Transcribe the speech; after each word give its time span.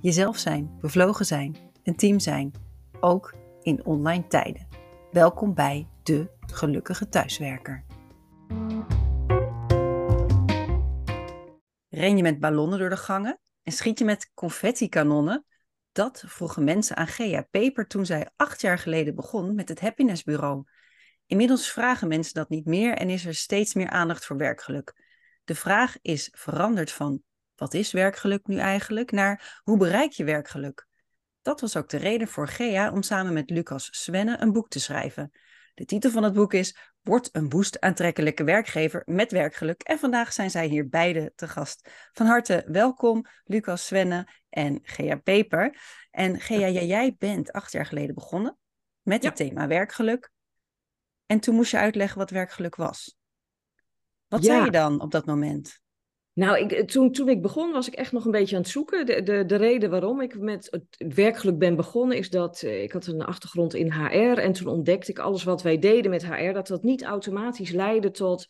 Jezelf 0.00 0.38
zijn, 0.38 0.78
bevlogen 0.80 1.26
zijn, 1.26 1.56
een 1.82 1.96
team 1.96 2.18
zijn, 2.18 2.52
ook 3.00 3.34
in 3.62 3.84
online 3.84 4.26
tijden. 4.26 4.68
Welkom 5.10 5.54
bij 5.54 5.88
de 6.02 6.30
gelukkige 6.52 7.08
thuiswerker. 7.08 7.84
Ren 11.88 12.16
je 12.16 12.22
met 12.22 12.40
ballonnen 12.40 12.78
door 12.78 12.88
de 12.88 12.96
gangen 12.96 13.40
en 13.62 13.72
schiet 13.72 13.98
je 13.98 14.04
met 14.04 14.30
confetti-kanonnen? 14.34 15.44
Dat 15.92 16.24
vroegen 16.26 16.64
mensen 16.64 16.96
aan 16.96 17.06
Gea 17.06 17.46
Peper 17.50 17.86
toen 17.86 18.06
zij 18.06 18.30
acht 18.36 18.60
jaar 18.60 18.78
geleden 18.78 19.14
begon 19.14 19.54
met 19.54 19.68
het 19.68 19.80
Happiness 19.80 20.22
Bureau. 20.22 20.64
Inmiddels 21.26 21.70
vragen 21.70 22.08
mensen 22.08 22.34
dat 22.34 22.48
niet 22.48 22.66
meer 22.66 22.94
en 22.94 23.10
is 23.10 23.24
er 23.24 23.34
steeds 23.34 23.74
meer 23.74 23.90
aandacht 23.90 24.26
voor 24.26 24.36
werkgeluk. 24.36 25.04
De 25.44 25.54
vraag 25.54 25.96
is 26.02 26.28
veranderd 26.32 26.92
van 26.92 27.22
wat 27.56 27.74
is 27.74 27.92
werkgeluk 27.92 28.46
nu 28.46 28.56
eigenlijk 28.56 29.10
naar 29.10 29.60
hoe 29.62 29.78
bereik 29.78 30.12
je 30.12 30.24
werkgeluk? 30.24 30.86
Dat 31.42 31.60
was 31.60 31.76
ook 31.76 31.88
de 31.88 31.96
reden 31.96 32.28
voor 32.28 32.48
Gea 32.48 32.92
om 32.92 33.02
samen 33.02 33.32
met 33.32 33.50
Lucas 33.50 33.88
Svenne 33.90 34.36
een 34.40 34.52
boek 34.52 34.68
te 34.68 34.80
schrijven. 34.80 35.30
De 35.74 35.84
titel 35.84 36.10
van 36.10 36.22
het 36.22 36.32
boek 36.32 36.54
is 36.54 36.76
Word 37.02 37.28
een 37.32 37.50
woest 37.50 37.80
aantrekkelijke 37.80 38.44
werkgever 38.44 39.02
met 39.04 39.32
werkgeluk. 39.32 39.82
En 39.82 39.98
vandaag 39.98 40.32
zijn 40.32 40.50
zij 40.50 40.66
hier 40.66 40.88
beide 40.88 41.32
te 41.34 41.48
gast. 41.48 41.90
Van 42.12 42.26
harte 42.26 42.64
welkom, 42.66 43.24
Lucas 43.44 43.86
Svenne 43.86 44.28
en 44.48 44.78
Gea 44.82 45.16
Peper. 45.16 45.78
En 46.10 46.40
Gea, 46.40 46.68
jij 46.68 47.14
bent 47.18 47.52
acht 47.52 47.72
jaar 47.72 47.86
geleden 47.86 48.14
begonnen 48.14 48.58
met 49.02 49.22
het 49.22 49.36
thema 49.36 49.66
werkgeluk. 49.66 50.30
En 51.26 51.40
toen 51.40 51.54
moest 51.54 51.70
je 51.70 51.78
uitleggen 51.78 52.18
wat 52.18 52.30
werkgeluk 52.30 52.76
was. 52.76 53.16
Wat 54.28 54.44
zei 54.44 54.64
je 54.64 54.70
dan 54.70 55.00
op 55.00 55.10
dat 55.10 55.26
moment? 55.26 55.80
Nou, 56.36 56.58
ik, 56.58 56.90
toen, 56.90 57.12
toen 57.12 57.28
ik 57.28 57.42
begon 57.42 57.72
was 57.72 57.86
ik 57.86 57.94
echt 57.94 58.12
nog 58.12 58.24
een 58.24 58.30
beetje 58.30 58.56
aan 58.56 58.62
het 58.62 58.70
zoeken. 58.70 59.06
De, 59.06 59.22
de, 59.22 59.44
de 59.46 59.56
reden 59.56 59.90
waarom 59.90 60.20
ik 60.20 60.38
met 60.38 60.68
het 60.70 61.14
werkgeluk 61.14 61.58
ben 61.58 61.76
begonnen 61.76 62.16
is 62.16 62.30
dat 62.30 62.62
uh, 62.62 62.82
ik 62.82 62.92
had 62.92 63.06
een 63.06 63.22
achtergrond 63.22 63.74
in 63.74 63.92
HR 63.92 64.38
en 64.38 64.52
toen 64.52 64.66
ontdekte 64.66 65.10
ik 65.10 65.18
alles 65.18 65.44
wat 65.44 65.62
wij 65.62 65.78
deden 65.78 66.10
met 66.10 66.26
HR, 66.26 66.52
dat 66.52 66.66
dat 66.66 66.82
niet 66.82 67.02
automatisch 67.02 67.70
leidde 67.70 68.10
tot 68.10 68.46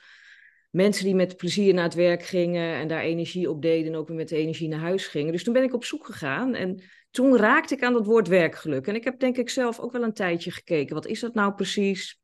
mensen 0.70 1.04
die 1.04 1.14
met 1.14 1.36
plezier 1.36 1.74
naar 1.74 1.84
het 1.84 1.94
werk 1.94 2.22
gingen 2.22 2.74
en 2.74 2.88
daar 2.88 3.02
energie 3.02 3.50
op 3.50 3.62
deden 3.62 3.92
en 3.92 3.98
ook 3.98 4.08
weer 4.08 4.16
met 4.16 4.28
de 4.28 4.36
energie 4.36 4.68
naar 4.68 4.80
huis 4.80 5.06
gingen. 5.06 5.32
Dus 5.32 5.44
toen 5.44 5.54
ben 5.54 5.62
ik 5.62 5.74
op 5.74 5.84
zoek 5.84 6.06
gegaan 6.06 6.54
en 6.54 6.82
toen 7.10 7.36
raakte 7.36 7.74
ik 7.74 7.82
aan 7.82 7.92
dat 7.92 8.06
woord 8.06 8.28
werkgeluk. 8.28 8.86
En 8.86 8.94
ik 8.94 9.04
heb 9.04 9.18
denk 9.18 9.36
ik 9.36 9.50
zelf 9.50 9.80
ook 9.80 9.92
wel 9.92 10.02
een 10.02 10.12
tijdje 10.12 10.50
gekeken, 10.50 10.94
wat 10.94 11.06
is 11.06 11.20
dat 11.20 11.34
nou 11.34 11.54
precies? 11.54 12.20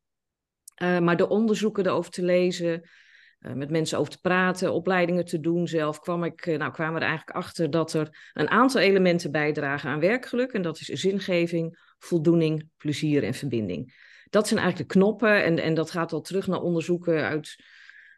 Uh, 0.82 0.98
maar 0.98 1.16
de 1.16 1.28
onderzoeken 1.28 1.86
erover 1.86 2.10
te 2.10 2.22
lezen, 2.22 2.88
met 3.54 3.70
mensen 3.70 3.98
over 3.98 4.12
te 4.12 4.20
praten, 4.20 4.72
opleidingen 4.72 5.24
te 5.24 5.40
doen 5.40 5.68
zelf, 5.68 6.00
kwam 6.00 6.24
ik, 6.24 6.46
uh, 6.46 6.58
nou, 6.58 6.72
kwamen 6.72 6.94
we 6.94 7.00
er 7.00 7.06
eigenlijk 7.06 7.36
achter 7.36 7.70
dat 7.70 7.92
er 7.92 8.30
een 8.32 8.50
aantal 8.50 8.80
elementen 8.80 9.30
bijdragen 9.30 9.90
aan 9.90 10.00
werkgeluk. 10.00 10.52
En 10.52 10.62
dat 10.62 10.80
is 10.80 10.86
zingeving, 10.86 11.94
voldoening, 11.98 12.68
plezier 12.76 13.24
en 13.24 13.34
verbinding. 13.34 13.94
Dat 14.30 14.48
zijn 14.48 14.60
eigenlijk 14.60 14.90
de 14.90 14.98
knoppen 14.98 15.44
en, 15.44 15.58
en 15.58 15.74
dat 15.74 15.90
gaat 15.90 16.12
al 16.12 16.20
terug 16.20 16.46
naar 16.46 16.60
onderzoeken 16.60 17.24
uit 17.24 17.56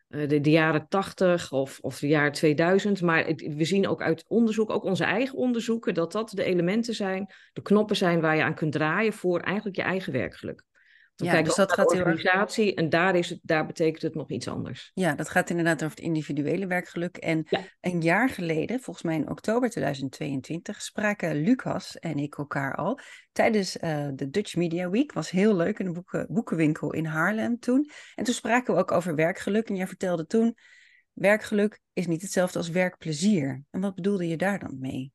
uh, 0.09 0.29
de, 0.29 0.41
de, 0.41 0.51
jaren 0.51 0.89
80 0.89 1.53
of, 1.53 1.79
of 1.81 1.99
de 1.99 2.09
jaren 2.09 2.33
2000. 2.33 3.03
Maar 3.03 3.35
we 3.37 3.65
zien 3.65 3.89
ook 3.89 4.03
uit 4.03 4.25
onderzoek, 4.29 4.71
ook 4.71 4.85
onze 4.85 5.05
eigen 5.05 5.39
onderzoeken, 5.39 5.95
dat 5.95 6.13
dat 6.13 6.31
de 6.31 6.45
elementen 6.45 6.95
zijn, 6.95 7.33
de 7.53 7.63
knoppen 7.63 7.97
zijn 7.97 8.21
waar 8.21 8.37
je 8.37 8.43
aan 8.43 8.55
kunt 8.55 8.73
draaien 8.73 9.13
voor 9.13 9.41
eigenlijk 9.41 9.77
je 9.77 9.83
eigen 9.83 10.13
werkgeluk. 10.13 10.65
Dan 11.15 11.27
ja, 11.29 11.43
dus 11.43 11.55
dat 11.55 11.73
gaat 11.73 11.89
de 11.89 11.97
organisatie 11.97 12.67
erg... 12.67 12.75
en 12.75 12.89
daar, 12.89 13.17
is 13.17 13.31
het, 13.31 13.39
daar 13.43 13.67
betekent 13.67 14.03
het 14.03 14.15
nog 14.15 14.31
iets 14.31 14.49
anders. 14.49 14.91
Ja, 14.95 15.15
dat 15.15 15.29
gaat 15.29 15.51
inderdaad 15.51 15.85
over 15.85 15.97
het 15.97 16.05
individuele 16.05 16.67
werkgeluk. 16.67 17.17
En 17.17 17.47
ja. 17.49 17.61
een 17.81 18.01
jaar 18.01 18.29
geleden, 18.29 18.81
volgens 18.81 19.05
mij 19.05 19.17
in 19.17 19.31
oktober 19.31 19.71
2022, 19.71 20.83
spraken 20.83 21.43
Lucas 21.43 21.99
en 21.99 22.19
ik 22.19 22.39
elkaar 22.39 22.75
al 22.75 22.99
tijdens 23.33 23.77
uh, 23.77 24.09
de 24.15 24.31
Dutch 24.31 24.57
Media 24.57 24.91
Week. 24.91 25.13
Was 25.13 25.31
heel 25.31 25.57
leuk 25.57 25.79
in 25.79 25.87
een 25.87 25.93
boeken, 25.93 26.27
boekenwinkel 26.31 26.93
in 26.93 27.05
Haarlem 27.05 27.59
toen. 27.59 27.91
En 28.15 28.25
toen 28.25 28.35
spraken 28.35 28.75
we 28.75 28.81
ook 28.81 28.93
over 28.93 29.15
werkgeluk. 29.15 29.69
En 29.69 29.77
jij 29.77 29.87
vertelde 29.87 30.27
toen, 30.27 30.57
werkgeluk 31.13 31.81
is 31.93 32.07
niet 32.07 32.23
hetzelfde 32.23 32.59
als 32.59 32.69
werkplezier. 32.69 33.63
En 33.71 33.81
wat 33.81 33.95
bedoelde 33.95 34.29
je 34.29 34.37
daar 34.37 34.59
dan 34.59 34.79
mee? 34.79 35.13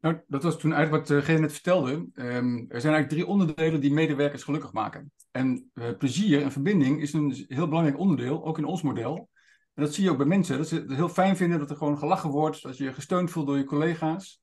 Nou, 0.00 0.20
dat 0.26 0.42
was 0.42 0.58
toen 0.58 0.72
eigenlijk 0.72 1.08
wat 1.08 1.28
uh, 1.28 1.38
net 1.38 1.52
vertelde. 1.52 1.90
Um, 1.90 2.64
er 2.68 2.80
zijn 2.80 2.94
eigenlijk 2.94 3.08
drie 3.08 3.26
onderdelen 3.26 3.80
die 3.80 3.92
medewerkers 3.92 4.42
gelukkig 4.42 4.72
maken. 4.72 5.12
En 5.30 5.70
uh, 5.74 5.84
plezier 5.98 6.42
en 6.42 6.52
verbinding 6.52 7.00
is 7.00 7.12
een 7.12 7.44
heel 7.48 7.68
belangrijk 7.68 7.98
onderdeel, 7.98 8.44
ook 8.44 8.58
in 8.58 8.64
ons 8.64 8.82
model. 8.82 9.28
En 9.74 9.84
dat 9.84 9.94
zie 9.94 10.04
je 10.04 10.10
ook 10.10 10.16
bij 10.16 10.26
mensen. 10.26 10.56
Dat 10.56 10.68
ze 10.68 10.74
het 10.74 10.94
heel 10.94 11.08
fijn 11.08 11.36
vinden 11.36 11.58
dat 11.58 11.70
er 11.70 11.76
gewoon 11.76 11.98
gelachen 11.98 12.30
wordt, 12.30 12.62
dat 12.62 12.76
je 12.76 12.84
je 12.84 12.92
gesteund 12.92 13.30
voelt 13.30 13.46
door 13.46 13.56
je 13.56 13.64
collega's. 13.64 14.40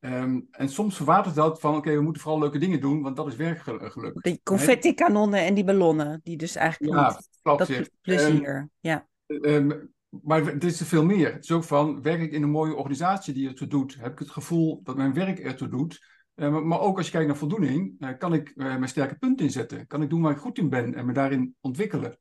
Um, 0.00 0.46
en 0.50 0.68
soms 0.68 0.96
verwatert 0.96 1.34
dat 1.34 1.60
van, 1.60 1.76
oké, 1.76 1.94
we 1.94 2.00
moeten 2.00 2.22
vooral 2.22 2.40
leuke 2.40 2.58
dingen 2.58 2.80
doen, 2.80 3.02
want 3.02 3.16
dat 3.16 3.26
is 3.26 3.36
werkgeluk. 3.36 4.22
Die 4.22 4.40
confetti-kanonnen 4.42 5.40
en 5.40 5.54
die 5.54 5.64
ballonnen, 5.64 6.20
die 6.22 6.36
dus 6.36 6.56
eigenlijk 6.56 6.94
ja, 6.94 7.20
dat 7.42 7.90
plezier, 8.00 8.56
um, 8.56 8.70
ja. 8.80 9.08
Um, 9.26 9.92
maar 10.10 10.44
het 10.44 10.64
is 10.64 10.80
er 10.80 10.86
veel 10.86 11.04
meer. 11.04 11.32
Het 11.32 11.44
is 11.44 11.50
ook 11.50 11.64
van, 11.64 12.02
werk 12.02 12.20
ik 12.20 12.32
in 12.32 12.42
een 12.42 12.50
mooie 12.50 12.74
organisatie 12.74 13.34
die 13.34 13.48
ertoe 13.48 13.66
doet? 13.66 13.96
Heb 13.98 14.12
ik 14.12 14.18
het 14.18 14.30
gevoel 14.30 14.80
dat 14.82 14.96
mijn 14.96 15.14
werk 15.14 15.38
ertoe 15.38 15.68
doet? 15.68 16.08
Uh, 16.34 16.60
maar 16.60 16.80
ook 16.80 16.96
als 16.96 17.06
je 17.06 17.12
kijkt 17.12 17.26
naar 17.26 17.36
voldoening, 17.36 17.94
uh, 17.98 18.18
kan 18.18 18.34
ik 18.34 18.48
uh, 18.48 18.66
mijn 18.66 18.88
sterke 18.88 19.18
punten 19.18 19.46
inzetten? 19.46 19.86
Kan 19.86 20.02
ik 20.02 20.10
doen 20.10 20.22
waar 20.22 20.32
ik 20.32 20.38
goed 20.38 20.58
in 20.58 20.68
ben 20.68 20.94
en 20.94 21.06
me 21.06 21.12
daarin 21.12 21.54
ontwikkelen? 21.60 22.18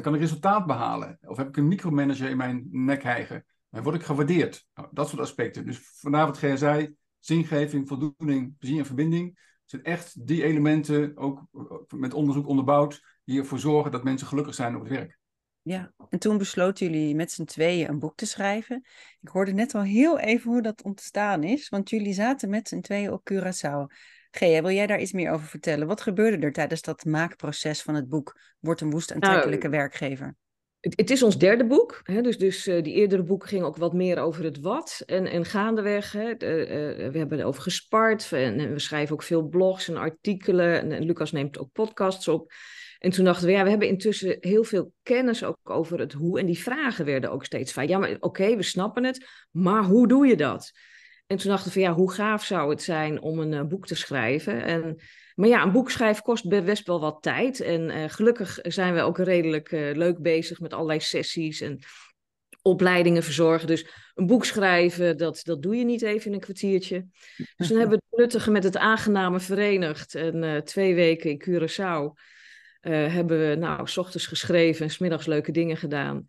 kan 0.00 0.14
ik 0.14 0.20
resultaat 0.20 0.66
behalen? 0.66 1.18
Of 1.20 1.36
heb 1.36 1.48
ik 1.48 1.56
een 1.56 1.68
micromanager 1.68 2.28
in 2.28 2.36
mijn 2.36 2.66
nek 2.70 3.02
hijgen? 3.02 3.44
word 3.68 3.94
ik 3.94 4.02
gewaardeerd? 4.02 4.66
Nou, 4.74 4.88
dat 4.92 5.08
soort 5.08 5.20
aspecten. 5.20 5.66
Dus 5.66 5.78
vanavond 5.78 6.58
zei, 6.58 6.94
zingeving, 7.18 7.88
voldoening, 7.88 8.58
plezier 8.58 8.78
en 8.78 8.86
verbinding, 8.86 9.38
zijn 9.64 9.82
echt 9.82 10.26
die 10.26 10.42
elementen, 10.42 11.16
ook 11.16 11.42
met 11.88 12.14
onderzoek 12.14 12.46
onderbouwd, 12.46 13.02
die 13.24 13.38
ervoor 13.38 13.58
zorgen 13.58 13.90
dat 13.90 14.04
mensen 14.04 14.26
gelukkig 14.26 14.54
zijn 14.54 14.74
op 14.74 14.80
het 14.80 14.90
werk. 14.90 15.18
Ja, 15.68 15.92
en 16.10 16.18
toen 16.18 16.38
besloten 16.38 16.86
jullie 16.86 17.14
met 17.14 17.32
z'n 17.32 17.44
tweeën 17.44 17.88
een 17.88 17.98
boek 17.98 18.16
te 18.16 18.26
schrijven. 18.26 18.84
Ik 19.20 19.28
hoorde 19.28 19.52
net 19.52 19.74
al 19.74 19.82
heel 19.82 20.18
even 20.18 20.50
hoe 20.50 20.62
dat 20.62 20.82
ontstaan 20.82 21.42
is, 21.42 21.68
want 21.68 21.90
jullie 21.90 22.12
zaten 22.12 22.48
met 22.50 22.68
z'n 22.68 22.80
tweeën 22.80 23.12
op 23.12 23.30
Curaçao. 23.32 23.94
Gea, 24.30 24.62
wil 24.62 24.70
jij 24.70 24.86
daar 24.86 25.00
iets 25.00 25.12
meer 25.12 25.30
over 25.30 25.46
vertellen? 25.46 25.86
Wat 25.86 26.00
gebeurde 26.00 26.46
er 26.46 26.52
tijdens 26.52 26.82
dat 26.82 27.04
maakproces 27.04 27.82
van 27.82 27.94
het 27.94 28.08
boek 28.08 28.40
Wordt 28.60 28.80
een 28.80 28.90
woest 28.90 29.12
aantrekkelijke 29.12 29.68
nou, 29.68 29.78
werkgever? 29.80 30.36
Het, 30.80 30.96
het, 30.96 31.10
is 31.10 31.22
ons 31.22 31.38
derde 31.38 31.66
boek, 31.66 32.00
hè, 32.02 32.20
dus, 32.20 32.38
dus 32.38 32.66
uh, 32.66 32.82
die 32.82 32.94
eerdere 32.94 33.22
boeken 33.22 33.48
gingen 33.48 33.66
ook 33.66 33.76
wat 33.76 33.92
meer 33.92 34.18
over 34.18 34.44
het 34.44 34.60
wat. 34.60 35.02
En, 35.06 35.26
en 35.26 35.44
gaandeweg, 35.44 36.12
hè, 36.12 36.34
de, 36.36 36.46
uh, 36.46 37.10
we 37.10 37.18
hebben 37.18 37.38
erover 37.38 37.62
gespart 37.62 38.32
en, 38.32 38.60
en, 38.60 38.72
we 38.72 38.78
schrijven 38.78 39.14
ook 39.14 39.22
veel 39.22 39.48
blogs 39.48 39.88
en 39.88 39.96
artikelen. 39.96 40.80
En, 40.80 40.92
en 40.92 41.04
Lucas 41.04 41.32
neemt 41.32 41.58
ook 41.58 41.72
podcasts 41.72 42.28
op. 42.28 42.52
En 42.98 43.10
toen 43.10 43.24
dachten 43.24 43.46
we, 43.46 43.52
ja, 43.52 43.62
we 43.62 43.70
hebben 43.70 43.88
intussen 43.88 44.36
heel 44.40 44.64
veel 44.64 44.92
kennis 45.02 45.44
ook 45.44 45.70
over 45.70 45.98
het 45.98 46.12
hoe. 46.12 46.38
En 46.38 46.46
die 46.46 46.58
vragen 46.58 47.04
werden 47.04 47.30
ook 47.30 47.44
steeds 47.44 47.72
van, 47.72 47.88
ja, 47.88 47.98
maar 47.98 48.10
oké, 48.10 48.26
okay, 48.26 48.56
we 48.56 48.62
snappen 48.62 49.04
het, 49.04 49.26
maar 49.50 49.84
hoe 49.84 50.08
doe 50.08 50.26
je 50.26 50.36
dat? 50.36 50.72
En 51.26 51.36
toen 51.36 51.50
dachten 51.50 51.72
we, 51.72 51.80
ja, 51.80 51.92
hoe 51.92 52.12
gaaf 52.12 52.44
zou 52.44 52.70
het 52.70 52.82
zijn 52.82 53.20
om 53.20 53.38
een 53.38 53.52
uh, 53.52 53.62
boek 53.62 53.86
te 53.86 53.94
schrijven? 53.94 54.64
En, 54.64 55.00
maar 55.34 55.48
ja, 55.48 55.62
een 55.62 55.72
boek 55.72 55.90
schrijven 55.90 56.22
kost 56.22 56.48
best 56.48 56.86
wel 56.86 57.00
wat 57.00 57.22
tijd. 57.22 57.60
En 57.60 57.90
uh, 57.90 58.04
gelukkig 58.08 58.58
zijn 58.62 58.94
we 58.94 59.00
ook 59.00 59.18
redelijk 59.18 59.72
uh, 59.72 59.94
leuk 59.94 60.18
bezig 60.18 60.60
met 60.60 60.72
allerlei 60.72 61.00
sessies 61.00 61.60
en 61.60 61.78
opleidingen 62.62 63.22
verzorgen. 63.22 63.66
Dus 63.66 63.86
een 64.14 64.26
boek 64.26 64.44
schrijven, 64.44 65.16
dat, 65.16 65.40
dat 65.44 65.62
doe 65.62 65.76
je 65.76 65.84
niet 65.84 66.02
even 66.02 66.26
in 66.26 66.32
een 66.32 66.40
kwartiertje. 66.40 67.06
Dus 67.56 67.68
toen 67.68 67.78
hebben 67.80 67.98
we 67.98 68.04
het 68.08 68.18
nuttige 68.18 68.50
met 68.50 68.64
het 68.64 68.76
aangename 68.76 69.40
verenigd. 69.40 70.14
En 70.14 70.64
twee 70.64 70.94
weken 70.94 71.30
in 71.30 71.42
Curaçao 71.48 72.20
uh, 72.86 73.14
hebben 73.14 73.48
we 73.48 73.54
nou, 73.54 73.88
s 73.88 73.96
ochtends 73.96 74.26
geschreven 74.26 74.84
en 74.84 74.90
smiddags 74.90 75.26
leuke 75.26 75.52
dingen 75.52 75.76
gedaan. 75.76 76.24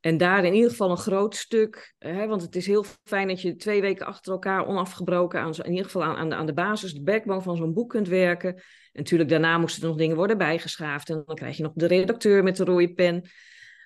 En 0.00 0.16
daar 0.16 0.44
in 0.44 0.54
ieder 0.54 0.70
geval 0.70 0.90
een 0.90 0.96
groot 0.96 1.36
stuk, 1.36 1.94
hè, 1.98 2.26
want 2.26 2.42
het 2.42 2.56
is 2.56 2.66
heel 2.66 2.84
fijn 3.04 3.28
dat 3.28 3.42
je 3.42 3.56
twee 3.56 3.80
weken 3.80 4.06
achter 4.06 4.32
elkaar 4.32 4.66
onafgebroken 4.66 5.40
aan, 5.40 5.52
in 5.54 5.70
ieder 5.70 5.84
geval 5.84 6.02
aan, 6.02 6.16
aan, 6.16 6.28
de, 6.28 6.34
aan 6.34 6.46
de 6.46 6.52
basis, 6.52 6.92
de 6.92 7.02
backbone 7.02 7.42
van 7.42 7.56
zo'n 7.56 7.72
boek 7.72 7.90
kunt 7.90 8.08
werken. 8.08 8.54
En 8.54 8.62
natuurlijk, 8.92 9.30
daarna 9.30 9.58
moesten 9.58 9.82
er 9.82 9.88
nog 9.88 9.98
dingen 9.98 10.16
worden 10.16 10.38
bijgeschaafd 10.38 11.10
en 11.10 11.22
dan 11.26 11.36
krijg 11.36 11.56
je 11.56 11.62
nog 11.62 11.72
de 11.74 11.86
redacteur 11.86 12.42
met 12.42 12.56
de 12.56 12.64
rode 12.64 12.94
pen. 12.94 13.24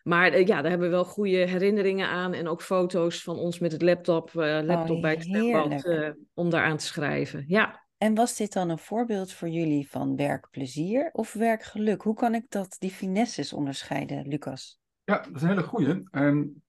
Maar 0.03 0.33
eh, 0.33 0.47
ja, 0.47 0.61
daar 0.61 0.71
hebben 0.71 0.89
we 0.89 0.95
wel 0.95 1.05
goede 1.05 1.37
herinneringen 1.37 2.09
aan. 2.09 2.33
En 2.35 2.49
ook 2.49 2.62
foto's 2.62 3.23
van 3.23 3.39
ons 3.39 3.59
met 3.59 3.73
het 3.73 3.83
laptop, 3.83 4.31
uh, 4.35 4.59
laptop 4.62 5.01
bij 5.01 5.11
het 5.11 5.25
zwembad 5.25 5.85
uh, 5.85 6.09
om 6.35 6.51
daaraan 6.51 6.77
te 6.77 6.85
schrijven. 6.85 7.45
Ja. 7.47 7.86
En 7.99 8.15
was 8.15 8.37
dit 8.37 8.53
dan 8.53 8.69
een 8.69 8.79
voorbeeld 8.79 9.33
voor 9.33 9.49
jullie 9.49 9.91
van 9.91 10.17
werkplezier 10.17 11.11
of 11.13 11.33
werkgeluk? 11.33 12.03
Hoe 12.03 12.15
kan 12.15 12.35
ik 12.35 12.45
dat, 12.49 12.77
die 12.79 12.91
finesses 12.91 13.53
onderscheiden, 13.53 14.29
Lucas? 14.29 14.79
Ja, 15.05 15.19
dat 15.19 15.35
is 15.35 15.43
een 15.43 15.49
hele 15.49 15.63
goede. 15.63 16.03
Um, 16.11 16.63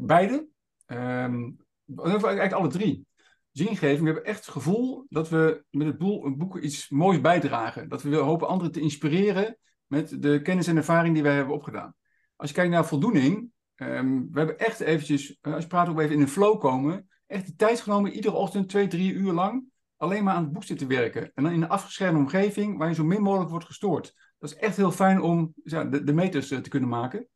beide. 0.00 0.48
Um, 0.86 1.56
eigenlijk 1.96 2.52
alle 2.52 2.68
drie. 2.68 3.06
Zingeving, 3.50 3.98
we 3.98 4.04
hebben 4.04 4.24
echt 4.24 4.38
het 4.38 4.48
gevoel 4.48 5.06
dat 5.08 5.28
we 5.28 5.64
met 5.70 5.86
het 5.86 5.98
boek 6.38 6.58
iets 6.58 6.88
moois 6.88 7.20
bijdragen. 7.20 7.88
Dat 7.88 8.02
we 8.02 8.16
hopen 8.16 8.48
anderen 8.48 8.72
te 8.72 8.80
inspireren 8.80 9.58
met 9.86 10.22
de 10.22 10.42
kennis 10.42 10.66
en 10.66 10.76
ervaring 10.76 11.14
die 11.14 11.22
wij 11.22 11.34
hebben 11.34 11.54
opgedaan. 11.54 11.94
Als 12.36 12.48
je 12.48 12.54
kijkt 12.54 12.70
naar 12.70 12.86
voldoening, 12.86 13.50
um, 13.76 14.28
we 14.32 14.38
hebben 14.38 14.58
echt 14.58 14.80
eventjes, 14.80 15.38
uh, 15.42 15.54
als 15.54 15.62
je 15.62 15.68
praat 15.68 15.88
ook 15.88 16.00
even 16.00 16.14
in 16.14 16.20
een 16.20 16.28
flow 16.28 16.60
komen, 16.60 17.08
echt 17.26 17.46
de 17.46 17.54
tijd 17.54 17.80
genomen, 17.80 18.12
iedere 18.12 18.34
ochtend 18.34 18.68
twee, 18.68 18.86
drie 18.86 19.12
uur 19.12 19.32
lang, 19.32 19.64
alleen 19.96 20.24
maar 20.24 20.34
aan 20.34 20.42
het 20.42 20.52
boek 20.52 20.64
zitten 20.64 20.88
werken. 20.88 21.30
En 21.34 21.42
dan 21.42 21.52
in 21.52 21.62
een 21.62 21.68
afgeschermde 21.68 22.20
omgeving 22.20 22.78
waar 22.78 22.88
je 22.88 22.94
zo 22.94 23.04
min 23.04 23.22
mogelijk 23.22 23.50
wordt 23.50 23.66
gestoord. 23.66 24.14
Dat 24.38 24.50
is 24.50 24.56
echt 24.56 24.76
heel 24.76 24.92
fijn 24.92 25.20
om 25.20 25.52
ja, 25.64 25.84
de, 25.84 26.04
de 26.04 26.12
meters 26.12 26.50
uh, 26.50 26.58
te 26.58 26.68
kunnen 26.68 26.88
maken, 26.88 27.28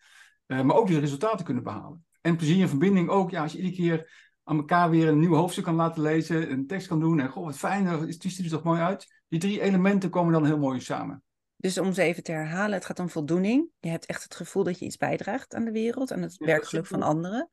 uh, 0.47 0.62
maar 0.62 0.77
ook 0.77 0.87
de 0.87 0.99
resultaten 0.99 1.45
kunnen 1.45 1.62
behalen. 1.62 2.05
En 2.21 2.37
plezier 2.37 2.62
en 2.62 2.69
verbinding 2.69 3.09
ook, 3.09 3.31
ja, 3.31 3.43
als 3.43 3.53
je 3.53 3.59
iedere 3.59 3.77
keer 3.77 4.29
aan 4.45 4.57
elkaar 4.57 4.91
weer 4.91 5.09
een 5.09 5.19
nieuw 5.19 5.35
hoofdstuk 5.35 5.65
kan 5.65 5.75
laten 5.75 6.03
lezen, 6.03 6.51
een 6.51 6.67
tekst 6.67 6.89
kan 6.89 7.01
doen 7.01 7.21
en 7.21 7.29
goh, 7.29 7.45
wat 7.45 7.59
fijn, 7.59 8.07
die 8.07 8.31
ziet 8.31 8.45
er 8.45 8.51
toch 8.51 8.63
mooi 8.63 8.81
uit. 8.81 9.23
Die 9.29 9.41
drie 9.41 9.61
elementen 9.61 10.11
komen 10.11 10.33
dan 10.33 10.45
heel 10.45 10.59
mooi 10.59 10.81
samen. 10.81 11.23
Dus 11.56 11.79
om 11.79 11.93
ze 11.93 12.03
even 12.03 12.23
te 12.23 12.33
herhalen, 12.33 12.75
het 12.75 12.85
gaat 12.85 12.99
om 12.99 13.09
voldoening. 13.09 13.69
Je 13.81 13.89
hebt 13.89 14.06
echt 14.06 14.23
het 14.23 14.35
gevoel 14.35 14.65
dat 14.65 14.79
je 14.79 14.85
iets 14.85 14.97
bijdraagt 14.97 15.55
aan 15.55 15.65
de 15.65 15.71
wereld, 15.71 16.13
aan 16.13 16.23
het 16.23 16.37
werkgeluk 16.37 16.87
van 16.87 17.03
anderen. 17.03 17.51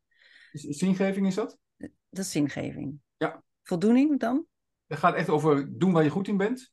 Zingeving 0.51 1.27
is 1.27 1.35
dat? 1.35 1.57
Dat 1.77 1.89
is 2.25 2.31
zingeving. 2.31 2.99
Ja. 3.17 3.43
Voldoening 3.63 4.19
dan? 4.19 4.45
Het 4.87 4.99
gaat 4.99 5.15
echt 5.15 5.29
over 5.29 5.77
doen 5.77 5.91
waar 5.91 6.03
je 6.03 6.09
goed 6.09 6.27
in 6.27 6.37
bent. 6.37 6.71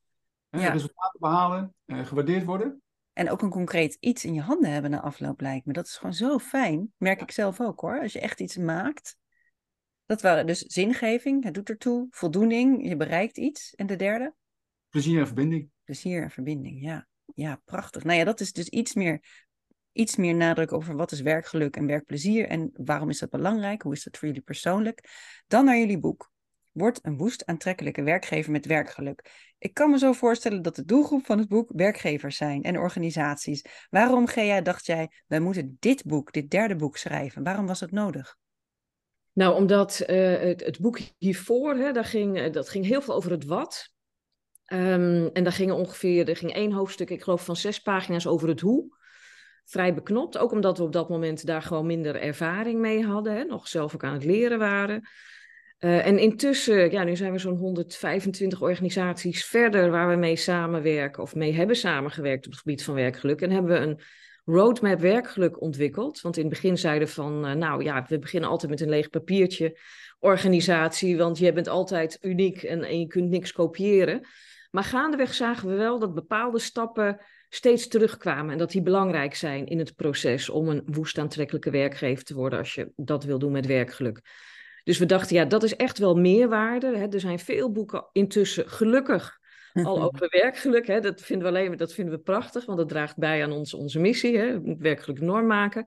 Hè, 0.49 0.69
Resultaten 0.69 1.21
behalen, 1.21 1.75
eh, 1.85 2.07
gewaardeerd 2.07 2.45
worden. 2.45 2.83
En 3.13 3.31
ook 3.31 3.43
een 3.43 3.51
concreet 3.51 3.97
iets 4.01 4.25
in 4.25 4.35
je 4.35 4.41
handen 4.41 4.71
hebben 4.71 4.91
na 4.91 5.01
afloop 5.01 5.41
lijkt 5.41 5.67
me. 5.67 5.73
Dat 5.73 5.87
is 5.87 5.97
gewoon 5.97 6.15
zo 6.15 6.39
fijn. 6.39 6.93
Merk 6.97 7.21
ik 7.21 7.31
zelf 7.31 7.61
ook 7.61 7.81
hoor. 7.81 8.01
Als 8.01 8.13
je 8.13 8.21
echt 8.21 8.41
iets 8.41 8.57
maakt. 8.57 9.17
Dat 10.07 10.23
waren 10.23 10.47
dus 10.47 10.59
zingeving, 10.59 11.45
het 11.45 11.55
doet 11.55 11.69
ertoe. 11.69 12.07
Voldoening, 12.11 12.89
je 12.89 12.97
bereikt 12.97 13.39
iets. 13.39 13.75
En 13.75 13.87
de 13.87 13.97
derde? 13.97 14.35
Plezier 14.89 15.21
en 15.21 15.27
verbinding. 15.27 15.71
Plezier 15.85 16.23
en 16.23 16.31
verbinding, 16.31 16.83
ja. 16.83 17.07
Ja, 17.35 17.61
prachtig. 17.65 18.05
Nou 18.05 18.19
ja, 18.19 18.25
dat 18.25 18.41
is 18.41 18.53
dus 18.53 18.69
iets 18.69 18.95
meer, 18.95 19.47
iets 19.93 20.17
meer 20.17 20.35
nadruk 20.35 20.73
over 20.73 20.97
wat 20.97 21.13
is 21.13 21.21
werkgeluk 21.21 21.77
en 21.77 21.87
werkplezier 21.87 22.49
en 22.49 22.71
waarom 22.73 23.09
is 23.09 23.19
dat 23.19 23.31
belangrijk? 23.31 23.83
Hoe 23.83 23.93
is 23.93 24.03
dat 24.03 24.17
voor 24.17 24.29
jullie 24.29 24.43
persoonlijk? 24.43 25.11
Dan 25.47 25.65
naar 25.65 25.79
jullie 25.79 25.99
boek. 25.99 26.33
Word 26.75 26.99
een 27.03 27.17
woest 27.17 27.47
aantrekkelijke 27.47 28.03
werkgever 28.03 28.53
met 28.53 28.67
werkgeluk. 28.67 29.53
Ik 29.59 29.75
kan 29.75 29.91
me 29.91 29.99
zo 29.99 30.13
voorstellen 30.13 30.63
dat 30.63 30.77
de 30.77 30.85
doelgroep 30.85 31.27
van 31.27 31.39
het 31.39 31.49
boek 31.49 31.71
werkgevers 31.75 32.37
zijn 32.37 32.63
en 32.63 32.79
organisaties. 32.79 33.65
Waarom, 33.91 34.27
Gea, 34.27 34.61
dacht 34.61 34.87
jij, 34.87 35.11
wij 35.27 35.41
moeten 35.41 35.77
dit 35.81 36.05
boek, 36.05 36.33
dit 36.33 36.51
derde 36.51 36.77
boek 36.77 36.97
schrijven? 36.97 37.43
Waarom 37.43 37.67
was 37.67 37.81
het 37.81 37.91
nodig? 37.91 38.37
Nou, 39.33 39.55
omdat 39.55 40.05
uh, 40.07 40.39
het, 40.39 40.65
het, 40.65 40.81
boek 40.81 40.99
hiervoor, 41.19 41.75
hè, 41.75 41.93
daar 41.93 42.05
ging, 42.05 42.39
uh, 42.39 42.53
dat 42.53 42.69
ging 42.69 42.87
heel 42.87 43.03
veel 43.03 43.15
over 43.15 43.31
het 43.31 43.45
wat. 43.45 43.93
Um, 44.73 45.31
en 45.33 45.45
daar 45.45 45.53
ging 45.53 45.73
ongeveer, 45.73 46.29
er 46.29 46.37
ging 46.37 46.53
één 46.53 46.73
hoofdstuk, 46.73 47.11
ik 47.11 47.23
geloof 47.23 47.45
van 47.45 47.57
zes 47.57 47.79
pagina's 47.79 48.27
over 48.27 48.49
het 48.49 48.61
hoe. 48.61 48.97
Vrij 49.65 49.95
beknopt, 49.95 50.39
ook 50.39 50.53
omdat 50.53 50.79
we 50.79 50.85
op 50.85 50.93
dat 50.93 51.09
moment 51.09 51.47
daar 51.47 51.63
gewoon 51.63 51.87
minder 51.87 52.21
ervaring 52.21 52.81
mee 52.81 53.05
hadden, 53.05 53.35
hè, 53.35 53.45
nog 53.45 53.69
zelf 53.69 53.95
ook 53.95 54.05
aan 54.05 54.13
het 54.13 54.25
leren 54.25 54.59
waren. 54.59 55.09
Uh, 55.85 56.07
en 56.07 56.19
intussen, 56.19 56.91
ja, 56.91 57.05
nu 57.05 57.17
zijn 57.17 57.33
we 57.33 57.39
zo'n 57.39 57.57
125 57.57 58.63
organisaties 58.63 59.45
verder 59.45 59.91
waar 59.91 60.09
we 60.09 60.17
mee 60.17 60.37
samenwerken 60.37 61.23
of 61.23 61.35
mee 61.35 61.53
hebben 61.53 61.77
samengewerkt 61.77 62.47
op 62.47 62.53
het 62.53 62.61
gebied 62.61 62.85
van 62.85 62.95
werkgeluk. 62.95 63.41
En 63.41 63.51
hebben 63.51 63.73
we 63.73 63.87
een 63.87 64.01
roadmap 64.45 65.01
werkgeluk 65.01 65.61
ontwikkeld. 65.61 66.21
Want 66.21 66.37
in 66.37 66.43
het 66.43 66.53
begin 66.53 66.79
zeiden 66.79 67.09
van, 67.09 67.49
uh, 67.49 67.53
nou 67.53 67.83
ja, 67.83 68.07
we 68.09 68.19
beginnen 68.19 68.51
altijd 68.51 68.71
met 68.71 68.81
een 68.81 68.89
leeg 68.89 69.11
papiertje 69.11 69.79
organisatie, 70.19 71.17
want 71.17 71.39
je 71.39 71.53
bent 71.53 71.69
altijd 71.69 72.19
uniek 72.21 72.63
en, 72.63 72.83
en 72.85 73.01
je 73.01 73.07
kunt 73.07 73.31
niks 73.31 73.53
kopiëren. 73.53 74.27
Maar 74.71 74.85
gaandeweg 74.85 75.35
zagen 75.35 75.69
we 75.69 75.75
wel 75.75 75.99
dat 75.99 76.15
bepaalde 76.15 76.59
stappen 76.59 77.21
steeds 77.49 77.89
terugkwamen 77.89 78.53
en 78.53 78.59
dat 78.59 78.71
die 78.71 78.83
belangrijk 78.83 79.35
zijn 79.35 79.67
in 79.67 79.79
het 79.79 79.95
proces 79.95 80.49
om 80.49 80.69
een 80.69 80.83
woest 80.87 81.19
aantrekkelijke 81.19 81.71
werkgever 81.71 82.25
te 82.25 82.35
worden 82.35 82.59
als 82.59 82.75
je 82.75 82.93
dat 82.97 83.25
wil 83.25 83.39
doen 83.39 83.53
met 83.53 83.67
werkgeluk. 83.67 84.21
Dus 84.85 84.99
we 84.99 85.07
dachten, 85.07 85.37
ja, 85.37 85.45
dat 85.45 85.63
is 85.63 85.77
echt 85.77 85.99
wel 85.99 86.15
meerwaarde. 86.15 86.97
Hè. 86.97 87.07
Er 87.07 87.21
zijn 87.21 87.39
veel 87.39 87.73
boeken 87.73 88.09
intussen 88.13 88.69
gelukkig 88.69 89.39
al 89.73 90.03
over 90.13 90.29
werkgeluk. 90.31 90.87
Hè. 90.87 91.01
Dat, 91.01 91.21
vinden 91.21 91.53
we 91.53 91.59
alleen, 91.59 91.77
dat 91.77 91.93
vinden 91.93 92.15
we 92.15 92.21
prachtig, 92.21 92.65
want 92.67 92.79
dat 92.79 92.89
draagt 92.89 93.17
bij 93.17 93.43
aan 93.43 93.53
ons, 93.53 93.75
onze 93.75 94.01
missie, 94.01 94.39
hè. 94.39 94.61
werkgeluk 94.79 95.21
norm 95.21 95.47
maken. 95.47 95.85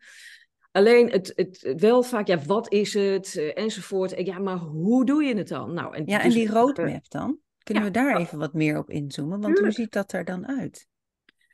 Alleen 0.72 1.12
het, 1.12 1.32
het, 1.36 1.74
wel 1.78 2.04
vaak, 2.04 2.28
ja, 2.28 2.40
wat 2.40 2.72
is 2.72 2.94
het, 2.94 3.36
uh, 3.36 3.58
enzovoort. 3.58 4.26
Ja, 4.26 4.40
maar 4.40 4.58
hoe 4.58 5.06
doe 5.06 5.24
je 5.24 5.36
het 5.36 5.48
dan? 5.48 5.74
Nou, 5.74 5.96
en 5.96 6.06
ja, 6.06 6.20
en 6.20 6.26
dus 6.26 6.34
die 6.34 6.50
roadmap 6.50 7.10
dan? 7.10 7.40
Kunnen 7.64 7.84
we 7.84 7.92
daar 7.92 8.18
even 8.18 8.38
wat 8.38 8.54
meer 8.54 8.78
op 8.78 8.90
inzoomen? 8.90 9.42
Want 9.42 9.60
hoe 9.60 9.72
ziet 9.72 9.92
dat 9.92 10.14
er 10.14 10.26
dan 10.26 10.48
uit? 10.48 10.88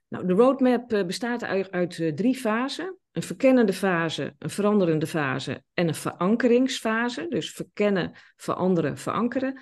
Nou, 0.07 0.27
de 0.27 0.33
roadmap 0.33 0.93
eh, 0.93 1.05
bestaat 1.05 1.43
uit, 1.43 1.71
uit 1.71 1.97
uh, 1.97 2.13
drie 2.13 2.35
fasen. 2.35 2.97
Een 3.13 3.23
verkennende 3.23 3.73
fase, 3.73 4.35
een 4.39 4.49
veranderende 4.49 5.07
fase 5.07 5.63
en 5.73 5.87
een 5.87 5.95
verankeringsfase. 5.95 7.25
Dus 7.29 7.51
verkennen, 7.51 8.11
veranderen, 8.35 8.97
verankeren. 8.97 9.61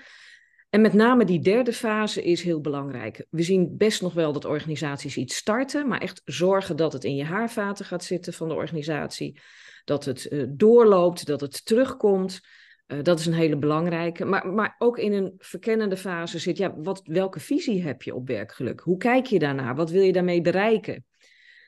En 0.69 0.81
met 0.81 0.93
name 0.93 1.25
die 1.25 1.39
derde 1.39 1.73
fase 1.73 2.23
is 2.23 2.43
heel 2.43 2.61
belangrijk. 2.61 3.25
We 3.29 3.43
zien 3.43 3.77
best 3.77 4.01
nog 4.01 4.13
wel 4.13 4.33
dat 4.33 4.45
organisaties 4.45 5.17
iets 5.17 5.35
starten, 5.35 5.87
maar 5.87 5.99
echt 5.99 6.21
zorgen 6.25 6.75
dat 6.75 6.93
het 6.93 7.03
in 7.03 7.15
je 7.15 7.23
haarvaten 7.23 7.85
gaat 7.85 8.03
zitten 8.03 8.33
van 8.33 8.47
de 8.47 8.53
organisatie. 8.53 9.39
Dat 9.83 10.05
het 10.05 10.27
uh, 10.29 10.43
doorloopt, 10.49 11.25
dat 11.25 11.41
het 11.41 11.65
terugkomt. 11.65 12.39
Uh, 12.87 13.03
dat 13.03 13.19
is 13.19 13.25
een 13.25 13.33
hele 13.33 13.57
belangrijke. 13.57 14.25
Maar, 14.25 14.47
maar 14.47 14.75
ook 14.77 14.97
in 14.97 15.13
een 15.13 15.33
verkennende 15.37 15.97
fase 15.97 16.39
zit, 16.39 16.57
ja, 16.57 16.75
wat, 16.77 17.01
welke 17.03 17.39
visie 17.39 17.83
heb 17.83 18.01
je 18.01 18.15
op 18.15 18.27
werkgeluk? 18.27 18.79
Hoe 18.79 18.97
kijk 18.97 19.25
je 19.25 19.39
daarnaar? 19.39 19.75
Wat 19.75 19.89
wil 19.89 20.01
je 20.01 20.13
daarmee 20.13 20.41
bereiken? 20.41 21.05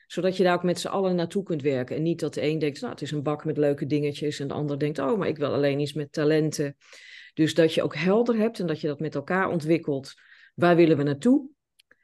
Zodat 0.06 0.36
je 0.36 0.42
daar 0.42 0.54
ook 0.54 0.62
met 0.62 0.80
z'n 0.80 0.88
allen 0.88 1.14
naartoe 1.14 1.42
kunt 1.42 1.62
werken. 1.62 1.96
En 1.96 2.02
niet 2.02 2.20
dat 2.20 2.34
de 2.34 2.42
een 2.42 2.58
denkt, 2.58 2.80
nou, 2.80 2.92
het 2.92 3.02
is 3.02 3.10
een 3.10 3.22
bak 3.22 3.44
met 3.44 3.56
leuke 3.56 3.86
dingetjes. 3.86 4.40
En 4.40 4.48
de 4.48 4.54
ander 4.54 4.78
denkt, 4.78 4.98
oh, 4.98 5.18
maar 5.18 5.28
ik 5.28 5.36
wil 5.36 5.52
alleen 5.52 5.80
iets 5.80 5.92
met 5.92 6.12
talenten. 6.12 6.76
Dus 7.34 7.54
dat 7.54 7.74
je 7.74 7.82
ook 7.82 7.96
helder 7.96 8.36
hebt 8.36 8.58
en 8.58 8.66
dat 8.66 8.80
je 8.80 8.86
dat 8.86 9.00
met 9.00 9.14
elkaar 9.14 9.48
ontwikkelt. 9.48 10.14
Waar 10.54 10.76
willen 10.76 10.96
we 10.96 11.02
naartoe? 11.02 11.48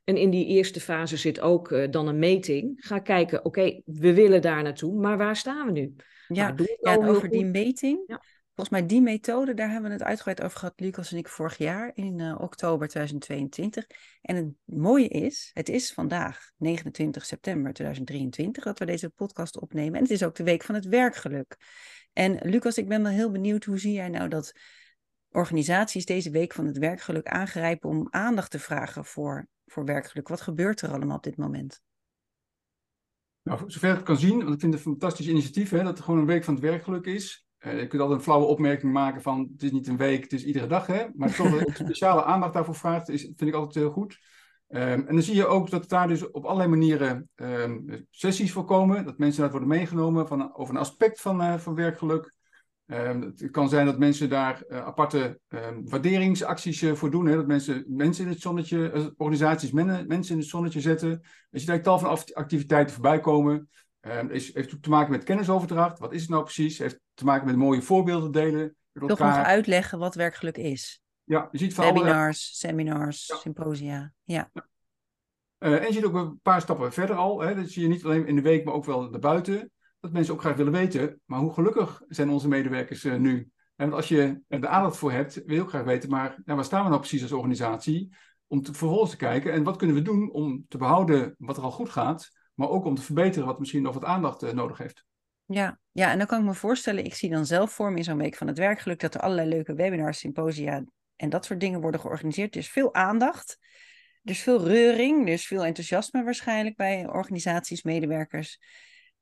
En 0.04 0.16
in 0.16 0.30
die 0.30 0.46
eerste 0.46 0.80
fase 0.80 1.16
zit 1.16 1.40
ook 1.40 1.70
uh, 1.70 1.90
dan 1.90 2.08
een 2.08 2.18
meting. 2.18 2.72
Ga 2.76 2.98
kijken, 2.98 3.44
oké, 3.44 3.80
we 3.84 4.14
willen 4.14 4.42
daar 4.42 4.62
naartoe, 4.62 5.00
maar 5.00 5.18
waar 5.18 5.36
staan 5.36 5.66
we 5.66 5.72
nu? 5.72 5.94
Ja, 6.28 6.52
nou, 6.52 6.76
ja 6.80 7.08
over 7.08 7.28
die 7.28 7.44
meting. 7.44 8.02
Ja. 8.06 8.22
Volgens 8.54 8.80
mij 8.80 8.86
die 8.86 9.00
methode, 9.00 9.54
daar 9.54 9.70
hebben 9.70 9.90
we 9.90 9.96
het 9.96 10.06
uitgebreid 10.06 10.42
over 10.42 10.58
gehad, 10.58 10.80
Lucas 10.80 11.12
en 11.12 11.18
ik, 11.18 11.28
vorig 11.28 11.58
jaar 11.58 11.90
in 11.94 12.18
uh, 12.18 12.40
oktober 12.40 12.88
2022. 12.88 13.86
En 14.22 14.36
het 14.36 14.54
mooie 14.64 15.08
is, 15.08 15.50
het 15.52 15.68
is 15.68 15.92
vandaag 15.92 16.50
29 16.56 17.26
september 17.26 17.72
2023 17.72 18.64
dat 18.64 18.78
we 18.78 18.84
deze 18.84 19.10
podcast 19.10 19.60
opnemen. 19.60 19.94
En 19.94 20.02
het 20.02 20.10
is 20.10 20.22
ook 20.22 20.34
de 20.34 20.44
week 20.44 20.62
van 20.62 20.74
het 20.74 20.86
werkgeluk. 20.86 21.56
En 22.12 22.38
Lucas, 22.42 22.78
ik 22.78 22.88
ben 22.88 23.02
wel 23.02 23.12
heel 23.12 23.30
benieuwd, 23.30 23.64
hoe 23.64 23.78
zie 23.78 23.92
jij 23.92 24.08
nou 24.08 24.28
dat 24.28 24.52
organisaties 25.30 26.04
deze 26.04 26.30
week 26.30 26.52
van 26.52 26.66
het 26.66 26.78
werkgeluk 26.78 27.26
aangrijpen 27.26 27.88
om 27.88 28.06
aandacht 28.10 28.50
te 28.50 28.58
vragen 28.58 29.04
voor, 29.04 29.48
voor 29.66 29.84
werkgeluk? 29.84 30.28
Wat 30.28 30.40
gebeurt 30.40 30.80
er 30.80 30.92
allemaal 30.92 31.16
op 31.16 31.22
dit 31.22 31.36
moment? 31.36 31.82
Nou, 33.42 33.70
zover 33.70 33.98
ik 33.98 34.04
kan 34.04 34.18
zien, 34.18 34.38
want 34.38 34.54
ik 34.54 34.60
vind 34.60 34.74
het 34.74 34.84
een 34.84 34.90
fantastisch 34.90 35.28
initiatief, 35.28 35.70
hè, 35.70 35.82
dat 35.82 35.98
er 35.98 36.04
gewoon 36.04 36.20
een 36.20 36.26
week 36.26 36.44
van 36.44 36.54
het 36.54 36.62
werkgeluk 36.62 37.06
is. 37.06 37.48
Uh, 37.66 37.80
je 37.80 37.86
kunt 37.86 38.02
altijd 38.02 38.18
een 38.18 38.24
flauwe 38.24 38.46
opmerking 38.46 38.92
maken 38.92 39.22
van 39.22 39.48
het 39.52 39.62
is 39.62 39.70
niet 39.70 39.88
een 39.88 39.96
week, 39.96 40.22
het 40.22 40.32
is 40.32 40.44
iedere 40.44 40.66
dag. 40.66 40.86
Hè? 40.86 41.06
Maar 41.14 41.34
toch 41.34 41.52
een 41.52 41.74
speciale 41.84 42.24
aandacht 42.24 42.52
daarvoor 42.52 42.74
vraagt, 42.74 43.08
is, 43.08 43.22
vind 43.22 43.40
ik 43.40 43.54
altijd 43.54 43.74
heel 43.74 43.90
goed. 43.90 44.18
Um, 44.68 44.80
en 44.80 45.14
dan 45.14 45.22
zie 45.22 45.34
je 45.34 45.46
ook 45.46 45.70
dat 45.70 45.88
daar 45.88 46.08
dus 46.08 46.30
op 46.30 46.44
allerlei 46.44 46.68
manieren 46.68 47.28
um, 47.36 48.06
sessies 48.10 48.52
voorkomen. 48.52 49.04
Dat 49.04 49.18
mensen 49.18 49.42
daar 49.42 49.50
worden 49.50 49.68
meegenomen 49.68 50.28
van, 50.28 50.56
over 50.56 50.74
een 50.74 50.80
aspect 50.80 51.20
van, 51.20 51.40
uh, 51.40 51.58
van 51.58 51.74
werkgeluk. 51.74 52.34
Um, 52.86 53.22
het 53.22 53.50
kan 53.50 53.68
zijn 53.68 53.86
dat 53.86 53.98
mensen 53.98 54.28
daar 54.28 54.62
uh, 54.68 54.86
aparte 54.86 55.40
waarderingsacties 55.84 56.84
voor 56.92 57.10
doen. 57.10 57.26
Hè? 57.26 57.36
Dat 57.36 57.46
mensen 57.46 57.84
mensen 57.88 58.24
in 58.24 58.30
het 58.30 58.40
zonnetje, 58.40 59.12
organisaties 59.16 59.70
men, 59.70 60.06
mensen 60.06 60.34
in 60.34 60.40
het 60.40 60.48
zonnetje 60.48 60.80
zetten. 60.80 61.20
Als 61.52 61.62
je 61.62 61.68
daar 61.68 61.82
tal 61.82 61.98
van 61.98 62.18
activiteiten 62.32 62.94
voorbij 62.94 63.20
komen. 63.20 63.68
Um, 64.00 64.30
is, 64.30 64.54
heeft 64.54 64.82
te 64.82 64.88
maken 64.88 65.10
met 65.10 65.24
kennisoverdracht. 65.24 65.98
Wat 65.98 66.12
is 66.12 66.20
het 66.20 66.30
nou 66.30 66.42
precies? 66.42 66.78
Heeft 66.78 67.00
te 67.14 67.24
maken 67.24 67.46
met 67.46 67.56
mooie 67.56 67.82
voorbeelden 67.82 68.30
delen. 68.30 68.76
Toch 68.92 69.18
nog 69.18 69.36
uitleggen 69.36 69.98
wat 69.98 70.14
werkgeluk 70.14 70.56
is. 70.56 71.02
Ja, 71.24 71.48
je 71.52 71.58
ziet 71.58 71.74
van 71.74 71.84
Webinars, 71.84 72.16
alle... 72.16 72.74
seminars, 72.74 73.26
ja. 73.26 73.36
symposia. 73.36 74.12
Ja. 74.24 74.50
Uh, 75.58 75.74
en 75.74 75.86
je 75.86 75.92
ziet 75.92 76.04
ook 76.04 76.14
een 76.14 76.40
paar 76.42 76.60
stappen 76.60 76.92
verder 76.92 77.16
al. 77.16 77.40
Hè. 77.40 77.54
Dat 77.54 77.68
zie 77.68 77.82
je 77.82 77.88
niet 77.88 78.04
alleen 78.04 78.26
in 78.26 78.34
de 78.34 78.42
week, 78.42 78.64
maar 78.64 78.74
ook 78.74 78.84
wel 78.84 79.10
daarbuiten. 79.10 79.70
dat 80.00 80.12
mensen 80.12 80.34
ook 80.34 80.40
graag 80.40 80.56
willen 80.56 80.72
weten, 80.72 81.20
maar 81.24 81.40
hoe 81.40 81.52
gelukkig 81.52 82.02
zijn 82.08 82.30
onze 82.30 82.48
medewerkers 82.48 83.04
nu? 83.04 83.50
En 83.76 83.92
als 83.92 84.08
je 84.08 84.40
er 84.48 84.60
de 84.60 84.68
aandacht 84.68 84.96
voor 84.96 85.12
hebt, 85.12 85.42
wil 85.46 85.54
je 85.54 85.62
ook 85.62 85.68
graag 85.68 85.84
weten, 85.84 86.10
maar 86.10 86.28
nou, 86.44 86.56
waar 86.56 86.64
staan 86.64 86.82
we 86.82 86.88
nou 86.88 87.00
precies 87.00 87.22
als 87.22 87.32
organisatie? 87.32 88.14
Om 88.46 88.62
te, 88.62 88.74
vervolgens 88.74 89.10
te 89.10 89.16
kijken, 89.16 89.52
en 89.52 89.62
wat 89.62 89.76
kunnen 89.76 89.96
we 89.96 90.02
doen 90.02 90.30
om 90.30 90.64
te 90.68 90.78
behouden 90.78 91.34
wat 91.38 91.56
er 91.56 91.62
al 91.62 91.70
goed 91.70 91.90
gaat, 91.90 92.30
maar 92.60 92.70
ook 92.70 92.84
om 92.84 92.94
te 92.94 93.02
verbeteren 93.02 93.46
wat 93.46 93.58
misschien 93.58 93.82
nog 93.82 93.94
wat 93.94 94.04
aandacht 94.04 94.52
nodig 94.52 94.78
heeft. 94.78 95.04
Ja, 95.44 95.78
ja, 95.92 96.10
en 96.10 96.18
dan 96.18 96.26
kan 96.26 96.40
ik 96.40 96.46
me 96.46 96.54
voorstellen, 96.54 97.04
ik 97.04 97.14
zie 97.14 97.30
dan 97.30 97.46
zelf 97.46 97.72
voor 97.72 97.90
me 97.90 97.96
in 97.96 98.04
zo'n 98.04 98.18
week 98.18 98.36
van 98.36 98.46
het 98.46 98.58
werkgeluk 98.58 99.00
dat 99.00 99.14
er 99.14 99.20
allerlei 99.20 99.48
leuke 99.48 99.74
webinars, 99.74 100.18
symposia 100.18 100.84
en 101.16 101.28
dat 101.28 101.44
soort 101.44 101.60
dingen 101.60 101.80
worden 101.80 102.00
georganiseerd. 102.00 102.54
Er 102.54 102.60
is 102.60 102.70
veel 102.70 102.94
aandacht, 102.94 103.58
is 104.22 104.42
veel 104.42 104.66
reuring, 104.66 105.28
is 105.28 105.46
veel 105.46 105.64
enthousiasme 105.64 106.24
waarschijnlijk 106.24 106.76
bij 106.76 107.08
organisaties, 107.08 107.82
medewerkers. 107.82 108.60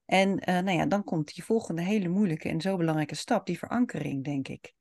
En 0.05 0.29
uh, 0.29 0.59
nou 0.59 0.71
ja, 0.71 0.87
dan 0.87 1.05
komt 1.05 1.35
die 1.35 1.45
volgende 1.45 1.83
hele 1.83 2.09
moeilijke 2.09 2.49
en 2.49 2.61
zo 2.61 2.77
belangrijke 2.77 3.15
stap, 3.15 3.47
die 3.47 3.59
verankering, 3.59 4.25
denk 4.25 4.49
ik. 4.49 4.73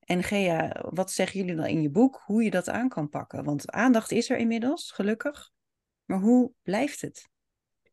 En 0.00 0.22
Gea, 0.22 0.84
wat 0.90 1.12
zeggen 1.12 1.40
jullie 1.40 1.56
dan 1.56 1.66
in 1.66 1.82
je 1.82 1.90
boek, 1.90 2.22
hoe 2.24 2.42
je 2.42 2.50
dat 2.50 2.68
aan 2.68 2.88
kan 2.88 3.08
pakken? 3.08 3.44
Want 3.44 3.70
aandacht 3.70 4.10
is 4.10 4.30
er 4.30 4.38
inmiddels, 4.38 4.90
gelukkig. 4.90 5.50
Maar 6.04 6.18
hoe 6.18 6.52
blijft 6.62 7.00
het? 7.00 7.30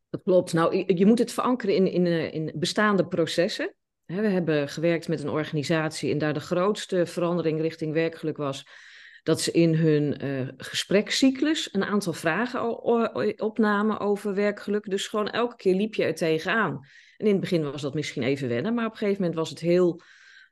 Dat 0.10 0.22
klopt. 0.24 0.54
Nou, 0.54 0.94
je 0.96 1.06
moet 1.06 1.20
het 1.20 1.32
verankeren 1.32 1.76
in, 1.76 1.92
in, 1.92 2.06
eh, 2.06 2.34
in 2.34 2.52
bestaande 2.56 3.08
processen. 3.08 3.74
We 4.06 4.28
hebben 4.28 4.70
gewerkt 4.70 5.08
met 5.08 5.24
een 5.24 5.30
organisatie 5.30 6.12
en 6.12 6.18
daar 6.18 6.34
de 6.34 6.40
grootste 6.40 7.06
verandering 7.06 7.62
richting 7.62 7.94
werkgeluk 7.94 8.38
was 8.38 8.66
dat 9.24 9.42
ze 9.42 9.52
in 9.52 9.76
hun 9.76 10.26
uh, 10.26 10.48
gesprekscyclus 10.58 11.70
een 11.72 11.84
aantal 11.84 12.14
vragen 12.14 12.84
opnamen 13.42 14.00
over 14.00 14.34
werkgeluk. 14.34 14.90
Dus 14.90 15.08
gewoon 15.08 15.30
elke 15.30 15.56
keer 15.56 15.76
liep 15.76 15.96
je 15.96 16.04
er 16.04 16.16
tegenaan. 16.16 16.80
En 17.18 17.26
in 17.26 17.32
het 17.32 17.42
begin 17.42 17.72
was 17.72 17.82
dat 17.82 17.94
misschien 17.94 18.24
even 18.24 18.48
wennen, 18.48 18.74
maar 18.74 18.86
op 18.86 18.92
een 18.92 18.98
gegeven 18.98 19.22
moment 19.22 19.40
was 19.40 19.50
het 19.50 19.60
heel 19.60 20.02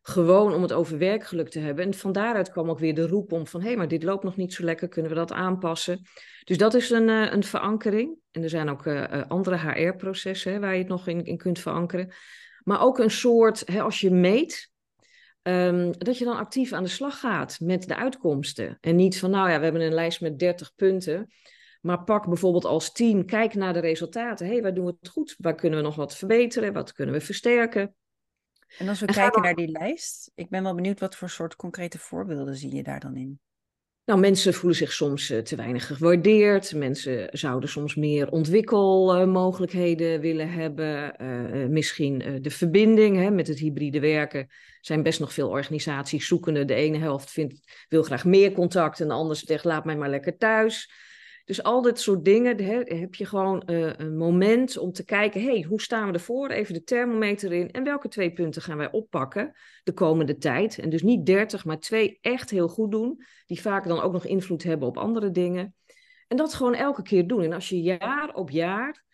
gewoon 0.07 0.53
om 0.53 0.61
het 0.61 0.73
over 0.73 0.97
werkgeluk 0.97 1.49
te 1.49 1.59
hebben. 1.59 1.85
En 1.85 1.93
van 1.93 2.11
daaruit 2.11 2.51
kwam 2.51 2.69
ook 2.69 2.79
weer 2.79 2.95
de 2.95 3.07
roep 3.07 3.31
om 3.31 3.47
van 3.47 3.61
hé, 3.61 3.67
hey, 3.67 3.77
maar 3.77 3.87
dit 3.87 4.03
loopt 4.03 4.23
nog 4.23 4.35
niet 4.35 4.53
zo 4.53 4.63
lekker, 4.63 4.87
kunnen 4.87 5.11
we 5.11 5.17
dat 5.17 5.31
aanpassen? 5.31 6.01
Dus 6.43 6.57
dat 6.57 6.73
is 6.73 6.89
een, 6.89 7.07
uh, 7.07 7.31
een 7.31 7.43
verankering. 7.43 8.17
En 8.31 8.43
er 8.43 8.49
zijn 8.49 8.69
ook 8.69 8.85
uh, 8.85 9.21
andere 9.27 9.57
HR-processen 9.57 10.61
waar 10.61 10.73
je 10.73 10.79
het 10.79 10.87
nog 10.87 11.07
in, 11.07 11.25
in 11.25 11.37
kunt 11.37 11.59
verankeren. 11.59 12.13
Maar 12.63 12.81
ook 12.81 12.99
een 12.99 13.11
soort, 13.11 13.63
hè, 13.65 13.81
als 13.81 14.01
je 14.01 14.11
meet, 14.11 14.71
um, 15.41 15.91
dat 15.97 16.17
je 16.17 16.25
dan 16.25 16.37
actief 16.37 16.73
aan 16.73 16.83
de 16.83 16.89
slag 16.89 17.19
gaat 17.19 17.59
met 17.59 17.87
de 17.87 17.95
uitkomsten. 17.95 18.77
En 18.81 18.95
niet 18.95 19.19
van, 19.19 19.29
nou 19.29 19.49
ja, 19.49 19.57
we 19.57 19.63
hebben 19.63 19.81
een 19.81 19.93
lijst 19.93 20.21
met 20.21 20.39
30 20.39 20.75
punten. 20.75 21.31
Maar 21.81 22.03
pak 22.03 22.27
bijvoorbeeld 22.27 22.65
als 22.65 22.91
team, 22.91 23.25
kijk 23.25 23.53
naar 23.53 23.73
de 23.73 23.79
resultaten. 23.79 24.45
Hé, 24.45 24.51
hey, 24.51 24.61
waar 24.61 24.73
doen 24.73 24.85
we 24.85 24.95
het 24.99 25.09
goed? 25.09 25.35
Waar 25.37 25.55
kunnen 25.55 25.79
we 25.79 25.85
nog 25.85 25.95
wat 25.95 26.15
verbeteren? 26.15 26.73
Wat 26.73 26.93
kunnen 26.93 27.15
we 27.15 27.21
versterken? 27.21 27.95
En 28.77 28.87
als 28.87 28.99
we 28.99 29.05
kijken 29.05 29.41
naar 29.41 29.55
die 29.55 29.71
lijst, 29.71 30.31
ik 30.35 30.49
ben 30.49 30.63
wel 30.63 30.75
benieuwd 30.75 30.99
wat 30.99 31.15
voor 31.15 31.29
soort 31.29 31.55
concrete 31.55 31.99
voorbeelden 31.99 32.55
zie 32.55 32.75
je 32.75 32.83
daar 32.83 32.99
dan 32.99 33.15
in? 33.15 33.39
Nou, 34.05 34.19
mensen 34.19 34.53
voelen 34.53 34.77
zich 34.77 34.93
soms 34.93 35.31
uh, 35.31 35.39
te 35.39 35.55
weinig 35.55 35.87
gewaardeerd. 35.87 36.73
Mensen 36.75 37.29
zouden 37.31 37.69
soms 37.69 37.95
meer 37.95 38.29
ontwikkelmogelijkheden 38.31 40.19
willen 40.19 40.51
hebben. 40.51 41.15
Uh, 41.21 41.67
misschien 41.67 42.39
de 42.41 42.49
verbinding 42.49 43.17
hè, 43.17 43.31
met 43.31 43.47
het 43.47 43.59
hybride 43.59 43.99
werken. 43.99 44.47
zijn 44.81 45.03
best 45.03 45.19
nog 45.19 45.33
veel 45.33 45.49
organisaties 45.49 46.27
zoekende. 46.27 46.65
De 46.65 46.73
ene 46.73 46.97
helft 46.97 47.31
vindt, 47.31 47.85
wil 47.89 48.03
graag 48.03 48.25
meer 48.25 48.51
contact 48.51 48.99
en 48.99 49.07
de 49.07 49.13
andere 49.13 49.39
zegt 49.39 49.63
laat 49.63 49.85
mij 49.85 49.97
maar 49.97 50.09
lekker 50.09 50.37
thuis. 50.37 50.91
Dus 51.47 51.63
al 51.63 51.81
dit 51.81 51.99
soort 51.99 52.25
dingen 52.25 52.63
hè, 52.63 52.81
heb 52.83 53.15
je 53.15 53.25
gewoon 53.25 53.63
uh, 53.65 53.93
een 53.97 54.17
moment 54.17 54.77
om 54.77 54.91
te 54.91 55.05
kijken, 55.05 55.43
hey, 55.43 55.65
hoe 55.67 55.81
staan 55.81 56.07
we 56.07 56.13
ervoor? 56.13 56.49
Even 56.49 56.73
de 56.73 56.83
thermometer 56.83 57.53
in 57.53 57.71
en 57.71 57.83
welke 57.83 58.07
twee 58.07 58.33
punten 58.33 58.61
gaan 58.61 58.77
wij 58.77 58.91
oppakken 58.91 59.51
de 59.83 59.93
komende 59.93 60.37
tijd? 60.37 60.79
En 60.79 60.89
dus 60.89 61.01
niet 61.01 61.25
30, 61.25 61.65
maar 61.65 61.79
twee 61.79 62.17
echt 62.21 62.49
heel 62.49 62.67
goed 62.67 62.91
doen, 62.91 63.23
die 63.45 63.61
vaak 63.61 63.87
dan 63.87 64.01
ook 64.01 64.11
nog 64.11 64.25
invloed 64.25 64.63
hebben 64.63 64.87
op 64.87 64.97
andere 64.97 65.31
dingen. 65.31 65.75
En 66.27 66.37
dat 66.37 66.53
gewoon 66.53 66.75
elke 66.75 67.01
keer 67.01 67.27
doen. 67.27 67.43
En 67.43 67.53
als 67.53 67.69
je 67.69 67.81
jaar 67.81 68.33
op 68.33 68.49
jaar 68.49 69.05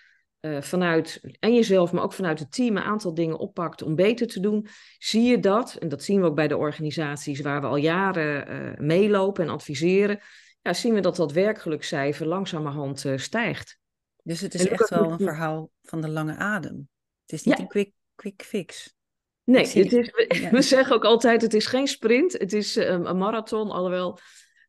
uh, 0.41 0.61
vanuit 0.61 1.21
en 1.39 1.53
jezelf, 1.53 1.91
maar 1.91 2.03
ook 2.03 2.13
vanuit 2.13 2.39
het 2.39 2.51
team 2.51 2.77
een 2.77 2.83
aantal 2.83 3.13
dingen 3.13 3.37
oppakt 3.37 3.81
om 3.81 3.95
beter 3.95 4.27
te 4.27 4.39
doen, 4.39 4.67
zie 4.97 5.23
je 5.23 5.39
dat, 5.39 5.75
en 5.75 5.89
dat 5.89 6.03
zien 6.03 6.21
we 6.21 6.27
ook 6.27 6.35
bij 6.35 6.47
de 6.47 6.57
organisaties 6.57 7.41
waar 7.41 7.61
we 7.61 7.67
al 7.67 7.75
jaren 7.75 8.51
uh, 8.51 8.79
meelopen 8.79 9.43
en 9.43 9.49
adviseren, 9.49 10.19
ja, 10.63 10.73
zien 10.73 10.93
we 10.93 10.99
dat 10.99 11.15
dat 11.15 11.31
werkgelukcijfer 11.31 12.27
langzamerhand 12.27 13.03
uh, 13.03 13.17
stijgt. 13.17 13.77
Dus 14.23 14.41
het 14.41 14.53
is 14.53 14.67
echt 14.67 14.89
wel 14.89 15.11
een 15.11 15.19
verhaal 15.19 15.69
van 15.81 16.01
de 16.01 16.09
lange 16.09 16.35
adem. 16.35 16.89
Het 17.21 17.31
is 17.31 17.43
niet 17.43 17.59
een 17.59 17.67
quick, 17.67 17.91
quick 18.15 18.43
fix. 18.43 18.93
Nee, 19.43 19.65
het 19.65 19.93
is, 19.93 20.11
we, 20.51 20.61
zeggen 20.61 20.95
ook 20.95 21.05
altijd, 21.05 21.41
het 21.41 21.53
is 21.53 21.65
geen 21.65 21.87
sprint, 21.87 22.33
het 22.33 22.53
is 22.53 22.77
uh, 22.77 22.85
een 22.85 23.17
marathon, 23.17 23.71
alhoewel 23.71 24.19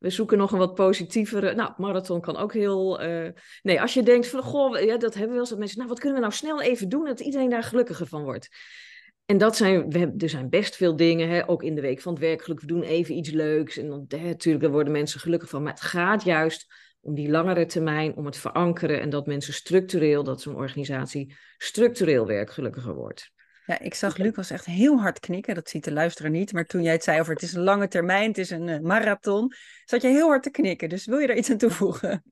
we 0.04 0.10
zoeken 0.10 0.38
nog 0.38 0.52
een 0.52 0.58
wat 0.58 0.74
positievere. 0.74 1.54
Nou, 1.54 1.72
marathon 1.76 2.20
kan 2.20 2.36
ook 2.36 2.52
heel. 2.52 3.02
Uh, 3.04 3.28
nee, 3.62 3.80
als 3.80 3.94
je 3.94 4.02
denkt 4.02 4.26
van 4.26 4.42
goh, 4.42 4.80
ja, 4.80 4.96
dat 4.96 5.14
hebben 5.14 5.36
we 5.36 5.40
wel 5.40 5.50
eens. 5.50 5.58
Mensen, 5.58 5.76
nou, 5.78 5.88
wat 5.88 5.98
kunnen 5.98 6.18
we 6.18 6.24
nou 6.24 6.36
snel 6.36 6.62
even 6.62 6.88
doen 6.88 7.04
dat 7.04 7.20
iedereen 7.20 7.50
daar 7.50 7.62
gelukkiger 7.62 8.06
van 8.06 8.22
wordt? 8.22 8.48
En 9.26 9.38
dat 9.38 9.56
zijn, 9.56 9.90
we 9.90 9.98
hebben, 9.98 10.18
er 10.18 10.28
zijn 10.28 10.48
best 10.48 10.76
veel 10.76 10.96
dingen, 10.96 11.28
hè, 11.28 11.48
ook 11.48 11.62
in 11.62 11.74
de 11.74 11.80
week 11.80 12.00
van 12.00 12.12
het 12.12 12.22
werkgeluk. 12.22 12.60
We 12.60 12.66
doen 12.66 12.82
even 12.82 13.16
iets 13.16 13.30
leuks 13.30 13.76
en 13.76 13.88
dan, 13.88 14.04
hè, 14.08 14.22
natuurlijk, 14.22 14.64
daar 14.64 14.72
worden 14.72 14.92
mensen 14.92 15.20
gelukkig 15.20 15.48
van. 15.48 15.62
Maar 15.62 15.72
het 15.72 15.82
gaat 15.82 16.24
juist 16.24 16.66
om 17.00 17.14
die 17.14 17.30
langere 17.30 17.66
termijn, 17.66 18.16
om 18.16 18.26
het 18.26 18.36
verankeren 18.36 19.00
en 19.00 19.10
dat 19.10 19.26
mensen 19.26 19.54
structureel, 19.54 20.24
dat 20.24 20.40
zo'n 20.40 20.56
organisatie 20.56 21.36
structureel 21.56 22.26
werkgelukkiger 22.26 22.94
wordt. 22.94 23.32
Ja, 23.66 23.80
ik 23.80 23.94
zag 23.94 24.16
Lucas 24.16 24.50
echt 24.50 24.64
heel 24.64 25.00
hard 25.00 25.20
knikken. 25.20 25.54
Dat 25.54 25.68
ziet 25.68 25.84
de 25.84 25.92
luisteraar 25.92 26.30
niet. 26.30 26.52
Maar 26.52 26.64
toen 26.64 26.82
jij 26.82 26.92
het 26.92 27.04
zei 27.04 27.20
over 27.20 27.32
het 27.32 27.42
is 27.42 27.52
een 27.52 27.62
lange 27.62 27.88
termijn, 27.88 28.28
het 28.28 28.38
is 28.38 28.50
een 28.50 28.68
uh, 28.68 28.80
marathon, 28.80 29.52
zat 29.84 30.02
je 30.02 30.08
heel 30.08 30.28
hard 30.28 30.42
te 30.42 30.50
knikken. 30.50 30.88
Dus 30.88 31.06
wil 31.06 31.18
je 31.18 31.26
daar 31.26 31.36
iets 31.36 31.50
aan 31.50 31.56
toevoegen? 31.56 32.24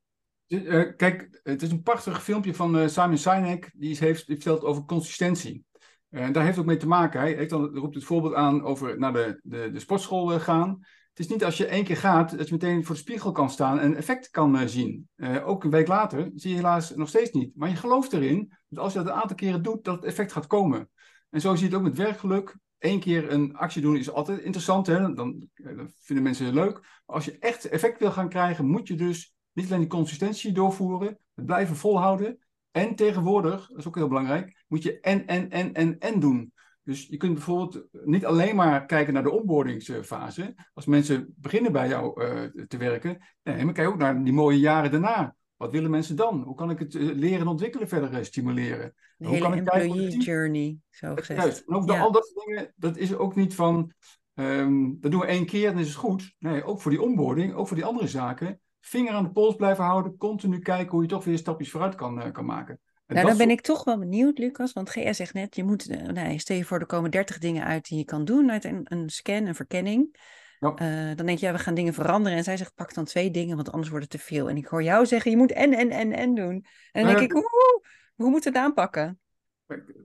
Uh, 0.49 0.97
kijk, 0.97 1.41
het 1.43 1.63
is 1.63 1.71
een 1.71 1.83
prachtig 1.83 2.23
filmpje 2.23 2.55
van 2.55 2.79
uh, 2.79 2.89
Simon 2.89 3.19
Sinek. 3.19 3.71
Die 3.75 3.97
heeft 4.01 4.25
verteld 4.25 4.63
over 4.63 4.85
consistentie. 4.85 5.65
En 6.13 6.33
daar 6.33 6.45
heeft 6.45 6.59
ook 6.59 6.65
mee 6.65 6.77
te 6.77 6.87
maken. 6.87 7.21
Hij 7.21 7.33
heeft 7.33 7.51
dan, 7.51 7.77
roept 7.77 7.95
het 7.95 8.05
voorbeeld 8.05 8.35
aan 8.35 8.63
over 8.63 8.99
naar 8.99 9.13
de, 9.13 9.41
de, 9.43 9.71
de 9.73 9.81
sportschool 9.81 10.41
gaan. 10.41 10.79
Het 11.09 11.19
is 11.19 11.29
niet 11.29 11.45
als 11.45 11.57
je 11.57 11.67
één 11.67 11.85
keer 11.85 11.97
gaat, 11.97 12.39
dat 12.39 12.49
je 12.49 12.53
meteen 12.55 12.85
voor 12.85 12.95
de 12.95 13.01
spiegel 13.01 13.33
kan 13.33 13.51
staan 13.51 13.79
en 13.79 13.97
effect 13.97 14.31
kan 14.31 14.69
zien. 14.69 15.09
ook 15.45 15.65
een 15.65 15.71
week 15.71 15.89
later 15.89 16.31
zie 16.35 16.51
je 16.51 16.57
helaas 16.57 16.95
nog 16.95 17.09
steeds 17.09 17.31
niet. 17.31 17.57
Maar 17.57 17.69
je 17.69 17.77
gelooft 17.77 18.13
erin 18.13 18.53
dat 18.69 18.79
als 18.79 18.93
je 18.93 18.99
dat 18.99 19.09
een 19.09 19.21
aantal 19.21 19.37
keren 19.37 19.63
doet, 19.63 19.85
dat 19.85 19.95
het 19.95 20.05
effect 20.05 20.33
gaat 20.33 20.47
komen. 20.47 20.91
En 21.31 21.41
zo 21.41 21.55
zie 21.55 21.65
je 21.65 21.71
het 21.71 21.75
ook 21.75 21.89
met 21.89 21.97
werkgeluk. 21.97 22.57
Eén 22.79 23.01
keer 23.01 23.33
een 23.33 23.57
actie 23.57 23.83
doen 23.83 23.97
is 23.97 24.11
altijd 24.11 24.39
interessant, 24.39 24.87
hè? 24.87 25.15
Dan, 25.15 25.49
eh, 25.55 25.77
dan 25.77 25.93
vinden 25.99 26.25
mensen 26.25 26.47
het 26.47 26.55
leuk. 26.55 26.81
Maar 26.81 27.17
als 27.17 27.25
je 27.25 27.39
echt 27.39 27.69
effect 27.69 27.99
wil 27.99 28.11
gaan 28.11 28.29
krijgen, 28.29 28.67
moet 28.67 28.89
je 28.89 28.95
dus 28.95 29.35
niet 29.53 29.67
alleen 29.67 29.81
die 29.81 29.89
consistentie 29.89 30.53
doorvoeren, 30.53 31.19
het 31.35 31.47
blijven 31.47 31.77
volhouden. 31.77 32.39
En 32.73 32.95
tegenwoordig, 32.95 33.67
dat 33.69 33.79
is 33.79 33.87
ook 33.87 33.97
heel 33.97 34.09
belangrijk, 34.09 34.65
moet 34.69 34.83
je 34.83 35.01
en, 35.01 35.27
en, 35.27 35.51
en, 35.51 35.73
en, 35.73 35.99
en 35.99 36.21
doen. 36.21 36.53
Dus 36.85 37.07
je 37.07 37.17
kunt 37.17 37.35
bijvoorbeeld 37.35 37.85
niet 38.05 38.25
alleen 38.25 38.57
maar 38.57 38.87
kijken 38.87 39.15
naar 39.15 39.23
de 39.23 39.31
onboardingsfase. 39.31 40.55
Als 40.75 40.87
mensen 40.87 41.35
beginnen 41.37 41.73
bij 41.73 41.89
jou 41.89 42.23
uh, 42.23 42.65
te 42.67 42.77
werken, 42.77 43.19
nee, 43.43 43.65
maar 43.65 43.75
kijk 43.75 43.89
ook 43.89 43.99
naar 43.99 44.25
die 44.25 44.33
mooie 44.33 44.59
jaren 44.59 44.91
daarna. 44.91 45.35
Wat 45.57 45.71
willen 45.71 45.91
mensen 45.91 46.17
dan? 46.17 46.43
Hoe 46.43 46.55
kan 46.55 46.71
ik 46.71 46.79
het 46.79 46.95
eh, 46.95 47.03
leren 47.03 47.41
en 47.41 47.47
ontwikkelen 47.47 47.89
verder 47.89 48.13
eh, 48.13 48.23
stimuleren? 48.23 48.95
De 49.17 49.27
Hoe 49.27 49.39
kan 49.39 49.53
ik 49.53 49.59
employee 49.59 50.19
journey, 50.19 50.79
zo 50.91 51.15
gezegd. 51.15 51.41
Juist. 51.41 51.65
En 51.67 51.75
ook 51.75 51.91
ja. 51.91 52.01
al 52.01 52.13
dat 52.13 52.33
dingen, 52.45 52.73
dat 52.77 52.97
is 52.97 53.15
ook 53.15 53.35
niet 53.35 53.55
van, 53.55 53.93
um, 54.35 54.99
dat 55.01 55.11
doen 55.11 55.21
we 55.21 55.27
één 55.27 55.47
keer 55.47 55.71
en 55.71 55.79
is 55.79 55.87
het 55.87 55.97
goed. 55.97 56.35
Nee, 56.39 56.65
ook 56.65 56.81
voor 56.81 56.91
die 56.91 57.03
onboarding, 57.03 57.55
ook 57.55 57.69
voor 57.69 57.77
die 57.77 57.87
andere 57.87 58.09
zaken. 58.09 58.61
Vinger 58.85 59.13
aan 59.13 59.25
de 59.25 59.31
pols 59.31 59.55
blijven 59.55 59.85
houden, 59.85 60.17
continu 60.17 60.59
kijken 60.59 60.91
hoe 60.91 61.03
je 61.03 61.09
toch 61.09 61.25
weer 61.25 61.39
stapjes 61.39 61.71
vooruit 61.71 61.95
kan, 61.95 62.19
uh, 62.19 62.33
kan 62.33 62.45
maken. 62.45 62.81
En 63.07 63.15
nou, 63.15 63.27
dan 63.27 63.37
ben 63.37 63.51
ik 63.51 63.61
toch 63.61 63.85
wel 63.85 63.99
benieuwd, 63.99 64.39
Lucas, 64.39 64.73
want 64.73 64.91
GS 64.91 65.17
zegt 65.17 65.35
net, 65.35 65.57
je 65.57 65.65
moet, 65.65 65.91
uh, 65.91 66.03
nou, 66.03 66.39
stel 66.39 66.57
je 66.57 66.65
voor, 66.65 66.79
er 66.79 66.87
komen 66.87 67.11
30 67.11 67.39
dingen 67.39 67.65
uit 67.65 67.89
die 67.89 67.99
je 67.99 68.05
kan 68.05 68.25
doen 68.25 68.51
uit 68.51 68.65
een, 68.65 68.81
een 68.85 69.11
scan, 69.11 69.47
een 69.47 69.55
verkenning. 69.55 70.17
Ja. 70.59 70.69
Uh, 70.69 71.17
dan 71.17 71.27
denk 71.27 71.39
je, 71.39 71.47
ja, 71.47 71.53
we 71.53 71.59
gaan 71.59 71.75
dingen 71.75 71.95
veranderen. 71.95 72.39
En 72.39 72.45
zij 72.45 72.57
zegt, 72.57 72.75
pak 72.75 72.95
dan 72.95 73.05
twee 73.05 73.31
dingen, 73.31 73.57
want 73.57 73.73
anders 73.73 73.91
wordt 73.91 74.13
het 74.13 74.21
te 74.21 74.27
veel. 74.27 74.49
En 74.49 74.57
ik 74.57 74.67
hoor 74.67 74.83
jou 74.83 75.07
zeggen, 75.07 75.31
je 75.31 75.37
moet 75.37 75.53
en, 75.53 75.73
en, 75.73 75.91
en, 75.91 76.13
en 76.13 76.35
doen. 76.35 76.67
En 76.93 77.05
dan 77.05 77.15
denk 77.15 77.21
ik, 77.21 77.33
hoe, 77.33 77.83
hoe 78.15 78.31
moeten 78.31 78.53
we 78.53 78.59
het 78.59 78.67
aanpakken? 78.67 79.21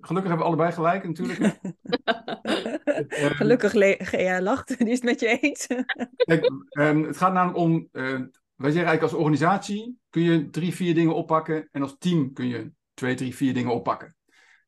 Gelukkig 0.01 0.29
hebben 0.29 0.37
we 0.37 0.43
allebei 0.43 0.71
gelijk 0.71 1.03
natuurlijk. 1.03 1.59
Gelukkig, 3.39 3.71
Gea 4.09 4.41
lacht, 4.41 4.67
die 4.77 4.87
is 4.87 4.93
het 4.93 5.03
met 5.03 5.19
je 5.19 5.39
eens. 5.39 5.67
Kijk, 6.15 6.51
um, 6.79 7.03
het 7.03 7.17
gaat 7.17 7.33
namelijk 7.33 7.57
om, 7.57 7.87
uh, 7.91 8.19
wij 8.57 8.71
zeggen 8.71 8.89
eigenlijk 8.89 9.01
als 9.01 9.13
organisatie 9.13 9.97
kun 10.09 10.21
je 10.21 10.49
drie, 10.49 10.73
vier 10.73 10.93
dingen 10.93 11.15
oppakken. 11.15 11.67
En 11.71 11.81
als 11.81 11.95
team 11.99 12.33
kun 12.33 12.47
je 12.47 12.71
twee, 12.93 13.15
drie, 13.15 13.35
vier 13.35 13.53
dingen 13.53 13.73
oppakken. 13.73 14.15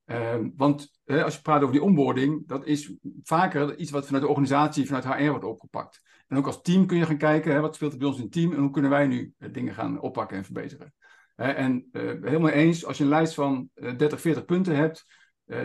Uh, 0.05 0.36
want 0.55 0.91
als 1.05 1.36
je 1.36 1.41
praat 1.41 1.62
over 1.62 1.74
die 1.74 1.84
onboarding, 1.84 2.48
dat 2.48 2.65
is 2.65 2.93
vaker 3.24 3.77
iets 3.77 3.91
wat 3.91 4.05
vanuit 4.05 4.24
de 4.24 4.29
organisatie, 4.29 4.86
vanuit 4.86 5.05
HR 5.05 5.29
wordt 5.29 5.46
opgepakt. 5.46 6.01
En 6.27 6.38
ook 6.38 6.46
als 6.46 6.62
team 6.62 6.86
kun 6.86 6.98
je 6.98 7.05
gaan 7.05 7.17
kijken, 7.17 7.62
wat 7.62 7.75
speelt 7.75 7.91
er 7.91 7.98
bij 7.98 8.08
ons 8.08 8.17
in 8.17 8.24
het 8.24 8.31
team 8.31 8.53
en 8.53 8.60
hoe 8.60 8.72
kunnen 8.72 8.91
wij 8.91 9.08
nu 9.08 9.34
uh, 9.38 9.53
dingen 9.53 9.74
gaan 9.74 10.01
oppakken 10.01 10.38
en 10.38 10.43
verbeteren. 10.43 10.93
en 11.36 11.89
uh, 11.91 12.01
helemaal 12.22 12.50
eens, 12.50 12.86
als 12.86 12.98
je 12.98 13.03
een 13.03 13.10
lijst 13.10 13.34
van 13.34 13.69
30, 13.74 14.22
40 14.22 14.46
punten 14.46 14.75
hebt, 14.75 15.05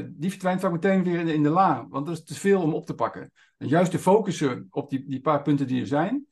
die 0.07 0.31
verdwijnt 0.31 0.61
vaak 0.61 0.73
meteen 0.73 1.05
weer 1.05 1.19
in 1.19 1.27
de, 1.27 1.35
in 1.35 1.43
de 1.43 1.49
la, 1.49 1.87
want 1.89 2.07
dat 2.07 2.17
is 2.17 2.25
te 2.25 2.35
veel 2.35 2.63
om 2.63 2.75
op 2.75 2.87
te 2.87 2.95
pakken. 2.95 3.33
En 3.57 3.69
juist 3.69 3.91
te 3.91 3.99
focussen 3.99 4.67
op 4.71 4.91
die, 4.91 5.05
die 5.09 5.21
paar 5.21 5.43
punten 5.43 5.67
die 5.67 5.81
er 5.81 5.87
zijn, 5.87 6.27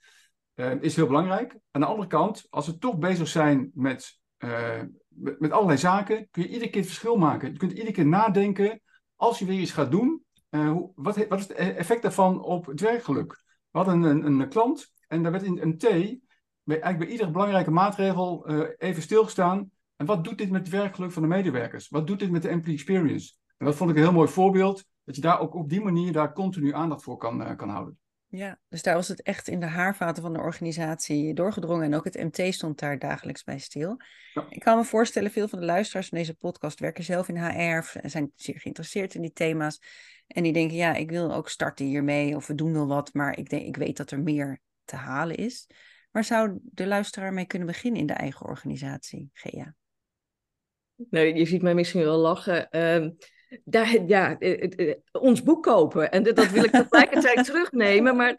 is 0.55 0.97
heel 0.97 1.07
belangrijk. 1.07 1.59
Aan 1.71 1.81
de 1.81 1.87
andere 1.87 2.09
kant, 2.09 2.47
als 2.51 2.67
we 2.67 2.79
toch 2.79 2.99
bezig 2.99 3.29
zijn 3.29 3.71
met, 3.75 4.21
met, 5.09 5.41
met 5.41 5.51
allerlei 5.51 5.79
zaken, 5.79 6.29
kun 6.31 6.43
je 6.43 6.49
iedere 6.49 6.71
keer 6.71 6.81
het 6.81 6.91
verschil 6.91 7.17
maken. 7.17 7.53
Je 7.53 7.59
kunt 7.59 7.73
iedere 7.73 7.93
keer 7.93 8.07
nadenken, 8.07 8.81
als 9.17 9.39
je 9.39 9.45
weer 9.45 9.61
iets 9.61 9.73
gaat 9.73 9.91
doen, 9.91 10.25
hoe, 10.51 10.93
wat, 10.95 11.27
wat 11.29 11.39
is 11.39 11.49
het 11.49 11.57
effect 11.57 12.03
daarvan 12.03 12.43
op 12.43 12.67
het 12.67 12.81
werkgeluk? 12.81 13.43
We 13.71 13.79
hadden 13.79 14.03
een, 14.03 14.27
een, 14.27 14.41
een 14.41 14.49
klant 14.49 14.93
en 15.09 15.23
daar 15.23 15.33
werd 15.33 15.45
in 15.45 15.59
een 15.61 15.79
T, 15.79 15.85
eigenlijk 16.65 16.99
bij 16.99 17.07
iedere 17.07 17.31
belangrijke 17.31 17.71
maatregel, 17.71 18.49
even 18.79 19.03
stilgestaan. 19.03 19.71
En 19.97 20.07
wat 20.07 20.25
doet 20.25 20.39
dit 20.39 20.51
met 20.51 20.61
het 20.61 20.71
werkgeluk 20.71 21.13
van 21.13 21.23
de 21.23 21.29
medewerkers? 21.29 21.89
Wat 21.89 22.07
doet 22.07 22.19
dit 22.19 22.31
met 22.31 22.43
de 22.43 22.49
employee 22.49 22.79
experience? 22.79 23.35
En 23.57 23.67
dat 23.67 23.77
vond 23.77 23.91
ik 23.91 23.97
een 23.97 24.03
heel 24.03 24.13
mooi 24.13 24.29
voorbeeld, 24.29 24.85
dat 25.05 25.15
je 25.15 25.21
daar 25.21 25.41
ook 25.41 25.55
op 25.55 25.69
die 25.69 25.81
manier 25.81 26.13
daar 26.13 26.33
continu 26.33 26.73
aandacht 26.75 27.03
voor 27.03 27.17
kan, 27.17 27.57
kan 27.57 27.69
houden. 27.69 27.99
Ja, 28.35 28.59
dus 28.69 28.83
daar 28.83 28.95
was 28.95 29.09
het 29.09 29.23
echt 29.23 29.49
in 29.49 29.61
de 29.61 29.67
haarvaten 29.67 30.23
van 30.23 30.33
de 30.33 30.39
organisatie 30.39 31.35
doorgedrongen. 31.35 31.85
En 31.85 31.95
ook 31.95 32.05
het 32.05 32.15
MT 32.15 32.55
stond 32.55 32.79
daar 32.79 32.99
dagelijks 32.99 33.45
bij 33.45 33.59
stil. 33.59 33.97
Ja. 34.35 34.47
Ik 34.49 34.61
kan 34.61 34.77
me 34.77 34.85
voorstellen, 34.85 35.31
veel 35.31 35.49
van 35.49 35.59
de 35.59 35.65
luisteraars 35.65 36.09
van 36.09 36.19
deze 36.19 36.35
podcast 36.35 36.81
werken 36.81 37.05
zelf 37.05 37.29
in 37.29 37.37
HR. 37.37 37.99
En 37.99 38.11
zijn 38.11 38.33
zeer 38.35 38.61
geïnteresseerd 38.61 39.15
in 39.15 39.21
die 39.21 39.33
thema's. 39.33 39.81
En 40.27 40.43
die 40.43 40.53
denken, 40.53 40.77
ja, 40.77 40.95
ik 40.95 41.11
wil 41.11 41.35
ook 41.35 41.49
starten 41.49 41.87
hiermee. 41.87 42.37
Of 42.37 42.47
we 42.47 42.55
doen 42.55 42.73
wel 42.73 42.87
wat, 42.87 43.15
maar 43.15 43.39
ik, 43.39 43.49
denk, 43.49 43.67
ik 43.67 43.77
weet 43.77 43.97
dat 43.97 44.11
er 44.11 44.21
meer 44.21 44.61
te 44.85 44.97
halen 44.97 45.37
is. 45.37 45.67
Waar 46.11 46.25
zou 46.25 46.59
de 46.63 46.87
luisteraar 46.87 47.33
mee 47.33 47.47
kunnen 47.47 47.69
beginnen 47.69 48.01
in 48.01 48.07
de 48.07 48.13
eigen 48.13 48.47
organisatie, 48.47 49.31
Gea? 49.33 49.75
Nee, 50.95 51.35
je 51.35 51.45
ziet 51.45 51.63
mij 51.63 51.75
misschien 51.75 52.03
wel 52.03 52.19
lachen. 52.19 52.69
Uh, 52.71 53.11
daar, 53.65 54.05
ja, 54.07 54.37
uh, 54.39 54.63
uh, 54.77 54.95
ons 55.13 55.43
boek 55.43 55.63
kopen. 55.63 56.11
En 56.11 56.23
dat 56.23 56.51
wil 56.51 56.65
ik 56.65 56.71
tegelijkertijd 56.71 57.45
terugnemen. 57.51 58.17
Maar 58.17 58.37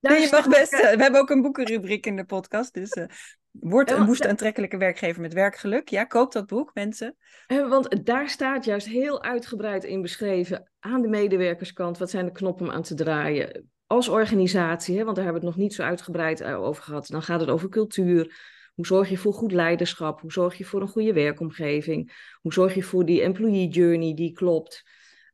je 0.00 0.28
mag 0.30 0.48
best. 0.48 0.70
we 0.70 1.02
hebben 1.02 1.20
ook 1.20 1.30
een 1.30 1.42
boekenrubriek 1.42 2.06
in 2.06 2.16
de 2.16 2.24
podcast. 2.24 2.74
Dus 2.74 3.06
word 3.50 3.90
een 3.90 4.06
woest 4.06 4.26
aantrekkelijke 4.26 4.76
werkgever 4.76 5.22
met 5.22 5.32
werkgeluk. 5.32 5.88
Ja, 5.88 6.04
koop 6.04 6.32
dat 6.32 6.46
boek, 6.46 6.70
mensen. 6.74 7.16
want 7.46 8.06
daar 8.06 8.28
staat 8.28 8.64
juist 8.64 8.86
heel 8.86 9.22
uitgebreid 9.22 9.84
in 9.84 10.02
beschreven 10.02 10.70
aan 10.80 11.02
de 11.02 11.08
medewerkerskant. 11.08 11.98
Wat 11.98 12.10
zijn 12.10 12.24
de 12.24 12.32
knoppen 12.32 12.66
om 12.66 12.72
aan 12.72 12.82
te 12.82 12.94
draaien? 12.94 13.68
als 13.86 14.08
organisatie, 14.08 14.98
hè, 14.98 15.04
want 15.04 15.16
daar 15.16 15.24
hebben 15.24 15.42
we 15.42 15.48
het 15.48 15.56
nog 15.56 15.66
niet 15.66 15.74
zo 15.74 15.82
uitgebreid 15.82 16.40
eh, 16.40 16.62
over 16.62 16.82
gehad, 16.82 17.06
dan 17.06 17.22
gaat 17.22 17.40
het 17.40 17.48
over 17.48 17.68
cultuur. 17.68 18.54
Hoe 18.76 18.86
zorg 18.86 19.08
je 19.08 19.16
voor 19.16 19.32
goed 19.32 19.52
leiderschap? 19.52 20.20
Hoe 20.20 20.32
zorg 20.32 20.54
je 20.54 20.64
voor 20.64 20.80
een 20.80 20.88
goede 20.88 21.12
werkomgeving? 21.12 22.12
Hoe 22.40 22.52
zorg 22.52 22.74
je 22.74 22.82
voor 22.82 23.04
die 23.04 23.22
employee 23.22 23.68
journey 23.68 24.14
die 24.14 24.32
klopt? 24.32 24.82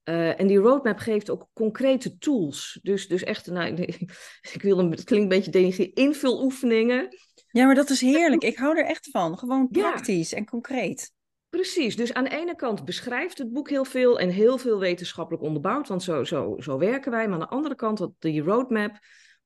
Uh, 0.05 0.41
en 0.41 0.47
die 0.47 0.59
roadmap 0.59 0.99
geeft 0.99 1.31
ook 1.31 1.49
concrete 1.53 2.19
tools. 2.19 2.79
Dus, 2.83 3.09
dus 3.09 3.23
echt, 3.23 3.47
nou, 3.47 3.75
ik 4.55 4.63
wil 4.63 4.79
het 4.79 5.05
klinkt 5.05 5.11
een 5.11 5.39
beetje 5.39 5.51
denigrerend, 5.51 5.97
invuloefeningen. 5.97 7.09
Ja, 7.51 7.67
maar 7.67 7.75
dat 7.75 7.91
is 7.91 8.01
heerlijk. 8.01 8.43
Ik 8.53 8.57
hou 8.57 8.79
er 8.79 8.85
echt 8.85 9.11
van. 9.11 9.39
Gewoon 9.39 9.69
praktisch 9.69 10.31
ja. 10.31 10.37
en 10.37 10.47
concreet. 10.47 11.13
Precies, 11.49 11.97
dus 11.97 12.15
aan 12.15 12.25
de 12.25 12.37
ene 12.37 12.57
kant 12.57 12.85
beschrijft 12.85 13.39
het 13.39 13.53
boek 13.53 13.69
heel 13.69 13.85
veel 13.85 14.19
en 14.19 14.29
heel 14.29 14.59
veel 14.59 14.79
wetenschappelijk 14.79 15.43
onderbouwd, 15.43 15.89
want 15.89 16.03
zo, 16.03 16.25
zo, 16.25 16.57
zo 16.59 16.79
werken 16.79 17.11
wij. 17.11 17.25
Maar 17.25 17.35
aan 17.35 17.47
de 17.49 17.55
andere 17.55 17.75
kant 17.75 17.99
had 17.99 18.13
die 18.19 18.43
roadmap 18.43 18.99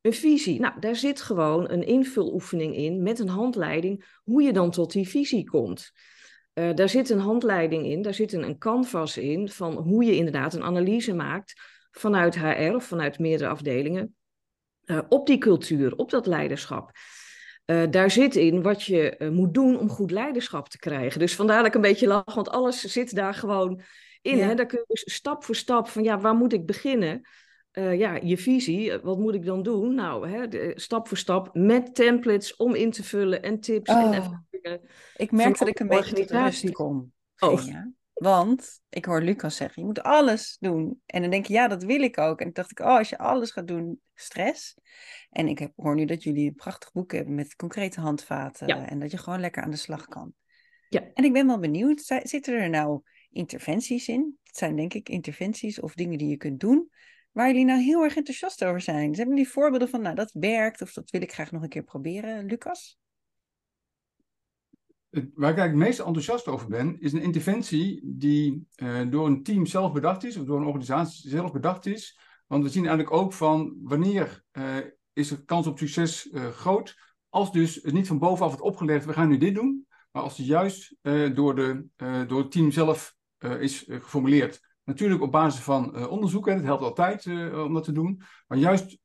een 0.07 0.13
visie. 0.13 0.61
Nou, 0.61 0.81
daar 0.81 0.97
zit 0.97 1.21
gewoon 1.21 1.71
een 1.71 1.87
invuloefening 1.87 2.77
in 2.77 3.03
met 3.03 3.19
een 3.19 3.29
handleiding 3.29 4.21
hoe 4.25 4.43
je 4.43 4.53
dan 4.53 4.71
tot 4.71 4.93
die 4.93 5.09
visie 5.09 5.45
komt. 5.51 5.93
Uh, 6.55 6.75
daar 6.75 6.89
zit 6.89 7.11
een 7.11 7.19
handleiding 7.19 7.87
in, 7.87 8.03
daar 8.03 8.15
zit 8.15 8.33
een, 8.33 8.43
een 8.43 8.59
canvas 8.59 9.17
in 9.17 9.49
van 9.49 9.75
hoe 9.75 10.05
je 10.05 10.17
inderdaad 10.17 10.55
een 10.55 10.63
analyse 10.63 11.15
maakt 11.15 11.61
vanuit 11.91 12.39
HR 12.39 12.75
of 12.75 12.85
vanuit 12.85 13.19
meerdere 13.19 13.51
afdelingen 13.51 14.15
uh, 14.85 15.01
op 15.09 15.27
die 15.27 15.39
cultuur, 15.39 15.97
op 15.97 16.11
dat 16.11 16.27
leiderschap. 16.27 16.91
Uh, 17.67 17.83
daar 17.91 18.11
zit 18.11 18.37
in 18.37 18.63
wat 18.63 18.83
je 18.83 19.15
uh, 19.19 19.29
moet 19.29 19.55
doen 19.55 19.79
om 19.79 19.89
goed 19.89 20.11
leiderschap 20.11 20.69
te 20.69 20.79
krijgen. 20.79 21.21
Dus 21.21 21.35
vandaar 21.35 21.57
dat 21.57 21.67
ik 21.67 21.75
een 21.75 21.81
beetje 21.81 22.07
lach, 22.07 22.35
want 22.35 22.49
alles 22.49 22.81
zit 22.81 23.15
daar 23.15 23.35
gewoon 23.35 23.81
in. 24.23 24.37
Ja. 24.37 24.47
Hè? 24.47 24.55
Daar 24.55 24.67
kun 24.67 24.79
je 24.79 24.85
dus 24.87 25.15
stap 25.15 25.45
voor 25.45 25.57
stap 25.57 25.89
van, 25.89 26.03
ja, 26.03 26.19
waar 26.19 26.35
moet 26.35 26.53
ik 26.53 26.67
beginnen? 26.67 27.29
Uh, 27.79 27.99
ja, 27.99 28.19
je 28.23 28.39
visie, 28.39 28.99
wat 28.99 29.19
moet 29.19 29.35
ik 29.35 29.45
dan 29.45 29.63
doen? 29.63 29.95
Nou, 29.95 30.29
hè, 30.29 30.49
de, 30.49 30.73
stap 30.75 31.09
voor 31.09 31.17
stap 31.17 31.55
met 31.55 31.95
templates 31.95 32.57
om 32.57 32.75
in 32.75 32.91
te 32.91 33.05
vullen 33.05 33.43
en 33.43 33.61
tips 33.61 33.91
oh, 33.91 33.99
en 33.99 34.13
ervaringen. 34.13 34.89
Ik 35.17 35.33
merk 35.33 35.59
dat 35.59 35.69
ik 35.69 35.79
een 35.79 35.89
beetje 35.89 36.15
tot 36.15 36.31
rust 36.31 36.73
kom. 36.73 37.13
Oh. 37.39 37.63
Ja. 37.63 37.93
Want 38.13 38.81
ik 38.89 39.05
hoor 39.05 39.23
Lucas 39.23 39.57
zeggen, 39.57 39.83
je 39.83 39.89
moet 39.89 40.03
alles 40.03 40.57
doen. 40.61 41.01
En 41.07 41.21
dan 41.21 41.31
denk 41.31 41.47
je, 41.47 41.53
ja, 41.53 41.69
dat 41.69 41.83
wil 41.83 42.01
ik 42.01 42.19
ook. 42.19 42.39
En 42.39 42.45
toen 42.45 42.53
dacht 42.53 42.71
ik, 42.71 42.81
oh, 42.81 42.97
als 42.97 43.09
je 43.09 43.19
alles 43.19 43.51
gaat 43.51 43.69
doen, 43.69 44.01
stress. 44.15 44.75
En 45.31 45.49
ik 45.49 45.59
heb, 45.59 45.73
hoor 45.77 45.95
nu 45.95 46.05
dat 46.05 46.23
jullie 46.23 46.49
een 46.49 46.55
prachtig 46.55 46.93
boek 46.93 47.13
hebben 47.13 47.35
met 47.35 47.57
concrete 47.57 48.01
handvaten. 48.01 48.67
Ja. 48.67 48.89
En 48.89 48.99
dat 48.99 49.11
je 49.11 49.19
gewoon 49.19 49.41
lekker 49.41 49.63
aan 49.63 49.71
de 49.71 49.77
slag 49.77 50.07
kan. 50.07 50.33
Ja. 50.89 51.11
En 51.15 51.25
ik 51.25 51.33
ben 51.33 51.47
wel 51.47 51.59
benieuwd, 51.59 52.01
zitten 52.23 52.55
er 52.55 52.71
nou 52.71 53.01
interventies 53.31 54.09
in? 54.09 54.39
Het 54.43 54.57
zijn 54.57 54.77
denk 54.77 54.95
ik 54.95 55.09
interventies 55.09 55.81
of 55.81 55.95
dingen 55.95 56.19
die 56.19 56.29
je 56.29 56.37
kunt 56.37 56.61
doen, 56.61 56.91
waar 57.37 57.47
jullie 57.47 57.65
nou 57.65 57.81
heel 57.81 58.03
erg 58.03 58.17
enthousiast 58.17 58.65
over 58.65 58.81
zijn. 58.81 59.11
Ze 59.11 59.17
hebben 59.21 59.37
jullie 59.37 59.53
voorbeelden 59.53 59.89
van, 59.89 60.03
nou, 60.03 60.15
dat 60.15 60.33
werkt 60.33 60.83
of 60.83 60.93
dat 60.93 61.11
wil 61.11 61.23
ik 61.23 61.33
graag 61.33 61.53
nog 61.53 61.63
een 61.63 61.69
keer 61.69 61.83
proberen, 61.83 62.47
Lucas? 62.47 62.99
waar 65.35 65.51
ik 65.51 65.57
het 65.57 65.75
meest 65.75 65.99
enthousiast 65.99 66.49
over 66.49 66.69
ben, 66.69 67.01
is 67.01 67.13
een 67.13 67.23
interventie 67.23 68.01
die 68.05 68.69
uh, 68.77 69.11
door 69.11 69.27
een 69.27 69.43
team 69.43 69.67
zelf 69.67 69.93
bedacht 69.93 70.25
is, 70.25 70.37
of 70.37 70.45
door 70.45 70.61
een 70.61 70.67
organisatie 70.67 71.31
zelf 71.31 71.53
bedacht 71.53 71.87
is. 71.87 72.19
Want 72.47 72.63
we 72.63 72.69
zien 72.69 72.87
eigenlijk 72.87 73.17
ook 73.17 73.33
van 73.33 73.77
wanneer 73.83 74.45
uh, 74.53 74.77
is 75.13 75.29
de 75.29 75.45
kans 75.45 75.67
op 75.67 75.79
succes 75.79 76.27
uh, 76.27 76.49
groot, 76.49 76.97
als 77.29 77.53
dus 77.53 77.75
het 77.75 77.93
niet 77.93 78.07
van 78.07 78.19
bovenaf 78.19 78.49
wordt 78.49 78.65
opgelegd, 78.65 79.05
we 79.05 79.13
gaan 79.13 79.29
nu 79.29 79.37
dit 79.37 79.55
doen, 79.55 79.87
maar 80.11 80.23
als 80.23 80.37
het 80.37 80.47
juist 80.47 80.97
door, 81.35 81.55
de, 81.55 81.87
door 82.27 82.39
het 82.39 82.51
team 82.51 82.71
zelf 82.71 83.17
is 83.39 83.85
geformuleerd. 83.89 84.66
Natuurlijk 84.87 85.23
op 85.23 85.33
basis 85.33 85.61
van 85.61 86.09
onderzoek, 86.09 86.49
en 86.49 86.57
het 86.57 86.65
helpt 86.65 86.83
altijd 86.83 87.27
om 87.53 87.75
dat 87.75 87.85
te 87.85 87.93
doen, 87.93 88.23
maar 88.47 88.59
juist 88.59 88.99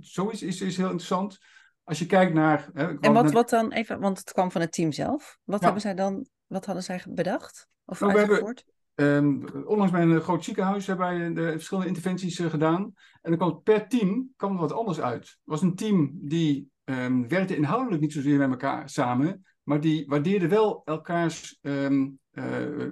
zoiets 0.00 0.42
is, 0.42 0.60
is 0.60 0.76
heel 0.76 0.86
interessant. 0.86 1.38
Als 1.84 1.98
je 1.98 2.06
kijkt 2.06 2.34
naar. 2.34 2.70
Hè, 2.72 2.98
en 2.98 3.12
wat, 3.12 3.32
wat 3.32 3.50
dan 3.50 3.72
even, 3.72 4.00
want 4.00 4.18
het 4.18 4.32
kwam 4.32 4.50
van 4.50 4.60
het 4.60 4.72
team 4.72 4.92
zelf. 4.92 5.38
Wat 5.44 5.60
hebben 5.60 5.80
zij 5.80 5.94
dan, 5.94 6.26
wat 6.46 6.66
hadden 6.66 6.84
zij 6.84 7.04
bedacht? 7.08 7.68
Of 7.84 8.00
nou, 8.00 8.18
uitgevoerd? 8.18 8.64
Um, 8.94 9.44
onlangs 9.64 9.92
bij 9.92 10.02
een 10.02 10.20
groot 10.20 10.44
ziekenhuis 10.44 10.86
hebben 10.86 11.06
wij 11.06 11.32
de 11.32 11.50
verschillende 11.50 11.88
interventies 11.88 12.38
uh, 12.38 12.50
gedaan. 12.50 12.92
En 13.22 13.30
dan 13.30 13.36
kwam 13.36 13.62
per 13.62 13.88
team 13.88 14.32
kwam 14.36 14.52
er 14.52 14.60
wat 14.60 14.72
anders 14.72 15.00
uit. 15.00 15.24
Het 15.24 15.38
was 15.44 15.62
een 15.62 15.74
team 15.74 16.10
die 16.12 16.70
um, 16.84 17.28
werkte 17.28 17.56
inhoudelijk 17.56 18.02
niet 18.02 18.12
zozeer 18.12 18.38
met 18.38 18.50
elkaar 18.50 18.88
samen, 18.88 19.46
maar 19.62 19.80
die 19.80 20.06
waardeerde 20.06 20.48
wel 20.48 20.82
elkaars 20.84 21.58
um, 21.62 22.19
uh, 22.32 22.86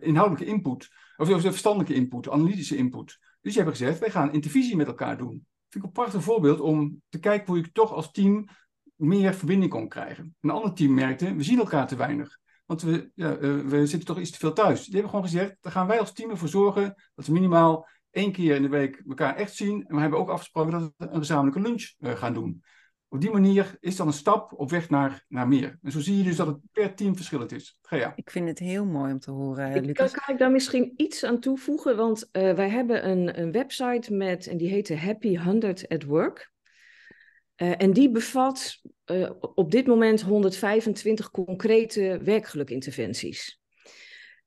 inhoudelijke 0.00 0.44
input, 0.52 0.88
of, 1.16 1.30
of 1.30 1.40
verstandelijke 1.40 1.94
input, 1.94 2.30
analytische 2.30 2.76
input. 2.76 3.06
Dus 3.40 3.52
die 3.54 3.62
hebben 3.62 3.76
gezegd, 3.76 3.98
wij 3.98 4.10
gaan 4.10 4.32
intervisie 4.32 4.76
met 4.76 4.86
elkaar 4.86 5.18
doen 5.18 5.46
vind 5.68 5.84
ik 5.84 5.90
een 5.90 6.02
prachtig 6.02 6.22
voorbeeld 6.22 6.60
om 6.60 7.02
te 7.08 7.18
kijken 7.18 7.46
hoe 7.46 7.56
je 7.56 7.72
toch 7.72 7.92
als 7.92 8.10
team 8.10 8.48
meer 8.94 9.34
verbinding 9.34 9.70
kon 9.70 9.88
krijgen. 9.88 10.36
Een 10.40 10.50
ander 10.50 10.74
team 10.74 10.94
merkte, 10.94 11.34
we 11.34 11.42
zien 11.42 11.58
elkaar 11.58 11.86
te 11.86 11.96
weinig. 11.96 12.38
Want 12.66 12.82
we, 12.82 13.10
uh, 13.14 13.30
we 13.66 13.86
zitten 13.86 14.04
toch 14.04 14.18
iets 14.18 14.30
te 14.30 14.38
veel 14.38 14.52
thuis. 14.52 14.84
Die 14.84 14.92
hebben 14.92 15.10
gewoon 15.10 15.24
gezegd, 15.24 15.56
daar 15.60 15.72
gaan 15.72 15.86
wij 15.86 16.00
als 16.00 16.12
team 16.12 16.30
ervoor 16.30 16.48
zorgen 16.48 16.94
dat 17.14 17.26
we 17.26 17.32
minimaal 17.32 17.88
één 18.10 18.32
keer 18.32 18.54
in 18.54 18.62
de 18.62 18.68
week 18.68 19.02
elkaar 19.08 19.36
echt 19.36 19.54
zien. 19.54 19.84
En 19.86 19.94
we 19.94 20.00
hebben 20.00 20.18
ook 20.18 20.30
afgesproken 20.30 20.72
dat 20.72 20.92
we 20.96 21.06
een 21.08 21.18
gezamenlijke 21.18 21.60
lunch 21.60 22.16
gaan 22.18 22.34
doen. 22.34 22.62
Op 23.10 23.20
die 23.20 23.30
manier 23.30 23.76
is 23.80 23.96
dan 23.96 24.06
een 24.06 24.12
stap 24.12 24.52
op 24.56 24.70
weg 24.70 24.90
naar, 24.90 25.24
naar 25.28 25.48
meer. 25.48 25.78
En 25.82 25.92
zo 25.92 26.00
zie 26.00 26.16
je 26.16 26.22
dus 26.22 26.36
dat 26.36 26.46
het 26.46 26.56
per 26.72 26.94
team 26.94 27.16
verschillend 27.16 27.52
is. 27.52 27.78
Ga 27.82 28.12
Ik 28.16 28.30
vind 28.30 28.48
het 28.48 28.58
heel 28.58 28.84
mooi 28.84 29.12
om 29.12 29.18
te 29.18 29.30
horen, 29.30 29.74
ik, 29.74 29.84
Lucas. 29.84 30.12
Kan, 30.12 30.20
kan, 30.24 30.34
ik 30.34 30.40
daar 30.40 30.50
misschien 30.50 30.92
iets 30.96 31.24
aan 31.24 31.40
toevoegen? 31.40 31.96
Want 31.96 32.28
uh, 32.32 32.52
wij 32.52 32.68
hebben 32.68 33.08
een, 33.08 33.40
een 33.40 33.52
website 33.52 34.14
met, 34.14 34.46
en 34.46 34.56
die 34.56 34.68
heet 34.68 34.86
de 34.86 34.98
Happy 34.98 35.36
100 35.36 35.88
at 35.88 36.02
Work. 36.02 36.52
Uh, 37.56 37.72
en 37.76 37.92
die 37.92 38.10
bevat 38.10 38.80
uh, 39.06 39.30
op 39.40 39.70
dit 39.70 39.86
moment 39.86 40.22
125 40.22 41.30
concrete 41.30 42.20
werkgelukinterventies. 42.22 43.60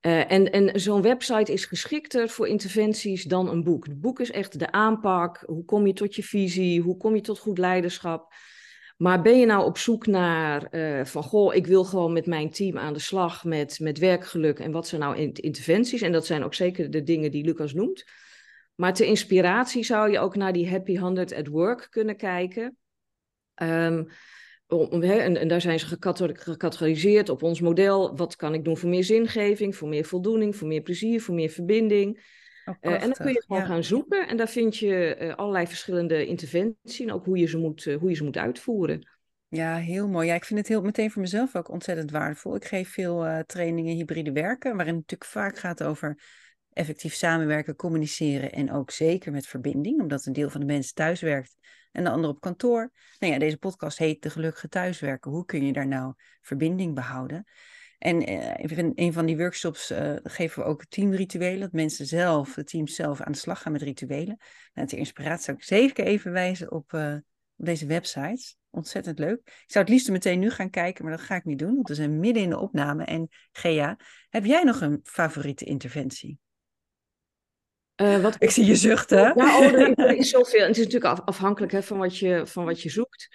Uh, 0.01 0.31
en 0.31 0.51
en 0.51 0.79
zo'n 0.79 1.01
website 1.01 1.53
is 1.53 1.65
geschikter 1.65 2.29
voor 2.29 2.47
interventies 2.47 3.23
dan 3.23 3.49
een 3.49 3.63
boek. 3.63 3.85
Het 3.85 4.01
boek 4.01 4.19
is 4.19 4.31
echt 4.31 4.59
de 4.59 4.71
aanpak. 4.71 5.43
Hoe 5.45 5.65
kom 5.65 5.87
je 5.87 5.93
tot 5.93 6.15
je 6.15 6.23
visie? 6.23 6.81
Hoe 6.81 6.97
kom 6.97 7.15
je 7.15 7.21
tot 7.21 7.39
goed 7.39 7.57
leiderschap? 7.57 8.33
Maar 9.01 9.21
ben 9.21 9.39
je 9.39 9.45
nou 9.45 9.65
op 9.65 9.77
zoek 9.77 10.05
naar 10.05 10.67
uh, 10.71 11.05
van 11.05 11.23
goh, 11.23 11.55
ik 11.55 11.67
wil 11.67 11.83
gewoon 11.83 12.13
met 12.13 12.25
mijn 12.25 12.51
team 12.51 12.77
aan 12.77 12.93
de 12.93 12.99
slag 12.99 13.43
met, 13.43 13.79
met 13.79 13.97
werkgeluk 13.97 14.59
en 14.59 14.71
wat 14.71 14.87
zijn 14.87 15.01
nou 15.01 15.31
interventies? 15.33 16.01
En 16.01 16.11
dat 16.11 16.25
zijn 16.25 16.43
ook 16.43 16.53
zeker 16.53 16.91
de 16.91 17.03
dingen 17.03 17.31
die 17.31 17.43
Lucas 17.43 17.73
noemt. 17.73 18.05
Maar 18.75 18.93
ter 18.93 19.05
inspiratie 19.05 19.83
zou 19.83 20.11
je 20.11 20.19
ook 20.19 20.35
naar 20.35 20.53
die 20.53 20.69
Happy 20.69 20.97
100 20.97 21.33
at 21.33 21.47
Work 21.47 21.87
kunnen 21.89 22.15
kijken. 22.17 22.77
En, 23.53 24.07
en, 24.67 25.47
daar 25.47 25.61
zijn 25.61 25.79
ze 25.79 25.99
gecategoriseerd 26.33 27.29
op 27.29 27.43
ons 27.43 27.61
model. 27.61 28.15
Wat 28.15 28.35
kan 28.35 28.53
ik 28.53 28.63
doen 28.63 28.77
voor 28.77 28.89
meer 28.89 29.03
zingeving, 29.03 29.75
voor 29.75 29.87
meer 29.87 30.05
voldoening, 30.05 30.55
voor 30.55 30.67
meer 30.67 30.81
plezier, 30.81 31.21
voor 31.21 31.35
meer 31.35 31.49
verbinding? 31.49 32.39
Oh, 32.65 32.75
en 32.79 32.99
dan 32.99 33.13
kun 33.13 33.33
je 33.33 33.43
gewoon 33.47 33.65
gaan 33.65 33.83
zoeken 33.83 34.27
en 34.27 34.37
daar 34.37 34.49
vind 34.49 34.77
je 34.77 35.33
allerlei 35.35 35.67
verschillende 35.67 36.25
interventies 36.25 36.99
en 36.99 37.11
ook 37.11 37.25
hoe 37.25 37.37
je 37.37 37.47
ze 37.47 37.57
moet, 37.57 37.83
hoe 37.83 38.09
je 38.09 38.15
ze 38.15 38.23
moet 38.23 38.37
uitvoeren. 38.37 39.09
Ja, 39.47 39.75
heel 39.75 40.07
mooi. 40.07 40.27
Ja, 40.27 40.35
ik 40.35 40.45
vind 40.45 40.59
het 40.59 40.67
heel, 40.67 40.81
meteen 40.81 41.11
voor 41.11 41.21
mezelf 41.21 41.55
ook 41.55 41.69
ontzettend 41.69 42.11
waardevol. 42.11 42.55
Ik 42.55 42.65
geef 42.65 42.89
veel 42.89 43.43
trainingen 43.45 43.95
hybride 43.95 44.31
werken, 44.31 44.75
waarin 44.75 44.95
het 44.95 45.01
natuurlijk 45.01 45.31
vaak 45.31 45.57
gaat 45.57 45.83
over 45.83 46.21
effectief 46.73 47.13
samenwerken, 47.13 47.75
communiceren 47.75 48.51
en 48.51 48.71
ook 48.71 48.91
zeker 48.91 49.31
met 49.31 49.47
verbinding, 49.47 50.01
omdat 50.01 50.25
een 50.25 50.33
deel 50.33 50.49
van 50.49 50.59
de 50.59 50.65
mensen 50.65 50.93
thuis 50.93 51.21
werkt 51.21 51.57
en 51.91 52.03
de 52.03 52.09
ander 52.09 52.29
op 52.29 52.41
kantoor. 52.41 52.91
Nou 53.19 53.33
ja, 53.33 53.39
deze 53.39 53.57
podcast 53.57 53.97
heet 53.97 54.21
De 54.21 54.29
Gelukkige 54.29 54.67
Thuiswerken. 54.67 55.31
Hoe 55.31 55.45
kun 55.45 55.65
je 55.65 55.73
daar 55.73 55.87
nou 55.87 56.13
verbinding 56.41 56.95
behouden? 56.95 57.45
En 58.01 58.29
uh, 58.31 58.91
een 58.95 59.13
van 59.13 59.25
die 59.25 59.37
workshops 59.37 59.91
uh, 59.91 60.15
geven 60.23 60.63
we 60.63 60.69
ook 60.69 60.85
teamrituelen, 60.85 61.59
dat 61.59 61.71
mensen 61.71 62.05
zelf, 62.05 62.55
het 62.55 62.67
team 62.67 62.87
zelf 62.87 63.21
aan 63.21 63.31
de 63.31 63.37
slag 63.37 63.61
gaan 63.61 63.71
met 63.71 63.81
rituelen. 63.81 64.37
Nou, 64.73 64.87
ter 64.87 64.97
inspiratie 64.97 65.43
zou 65.43 65.57
ik 65.57 65.63
zeker 65.63 66.05
even 66.05 66.31
wijzen 66.31 66.71
op, 66.71 66.91
uh, 66.93 67.13
op 67.55 67.65
deze 67.65 67.85
websites 67.85 68.57
ontzettend 68.69 69.19
leuk. 69.19 69.39
Ik 69.45 69.63
zou 69.67 69.85
het 69.85 69.93
liefst 69.93 70.09
meteen 70.09 70.39
nu 70.39 70.49
gaan 70.49 70.69
kijken, 70.69 71.05
maar 71.05 71.17
dat 71.17 71.25
ga 71.25 71.35
ik 71.35 71.45
niet 71.45 71.59
doen, 71.59 71.75
want 71.75 71.87
we 71.87 71.95
zijn 71.95 72.19
midden 72.19 72.43
in 72.43 72.49
de 72.49 72.59
opname. 72.59 73.03
En 73.03 73.29
Gea, 73.51 73.97
heb 74.29 74.45
jij 74.45 74.63
nog 74.63 74.81
een 74.81 74.99
favoriete 75.03 75.65
interventie? 75.65 76.39
Uh, 77.95 78.21
wat... 78.21 78.35
Ik 78.39 78.49
zie 78.49 78.65
je 78.65 78.75
zuchten. 78.75 79.33
Ja, 79.35 79.57
oh, 79.57 79.63
er 79.63 80.15
is 80.15 80.29
zoveel. 80.39 80.67
het 80.67 80.77
is 80.77 80.83
natuurlijk 80.85 81.19
afhankelijk 81.25 81.71
hè, 81.71 81.83
van, 81.83 81.97
wat 81.97 82.17
je, 82.17 82.47
van 82.47 82.65
wat 82.65 82.81
je 82.81 82.89
zoekt. 82.89 83.29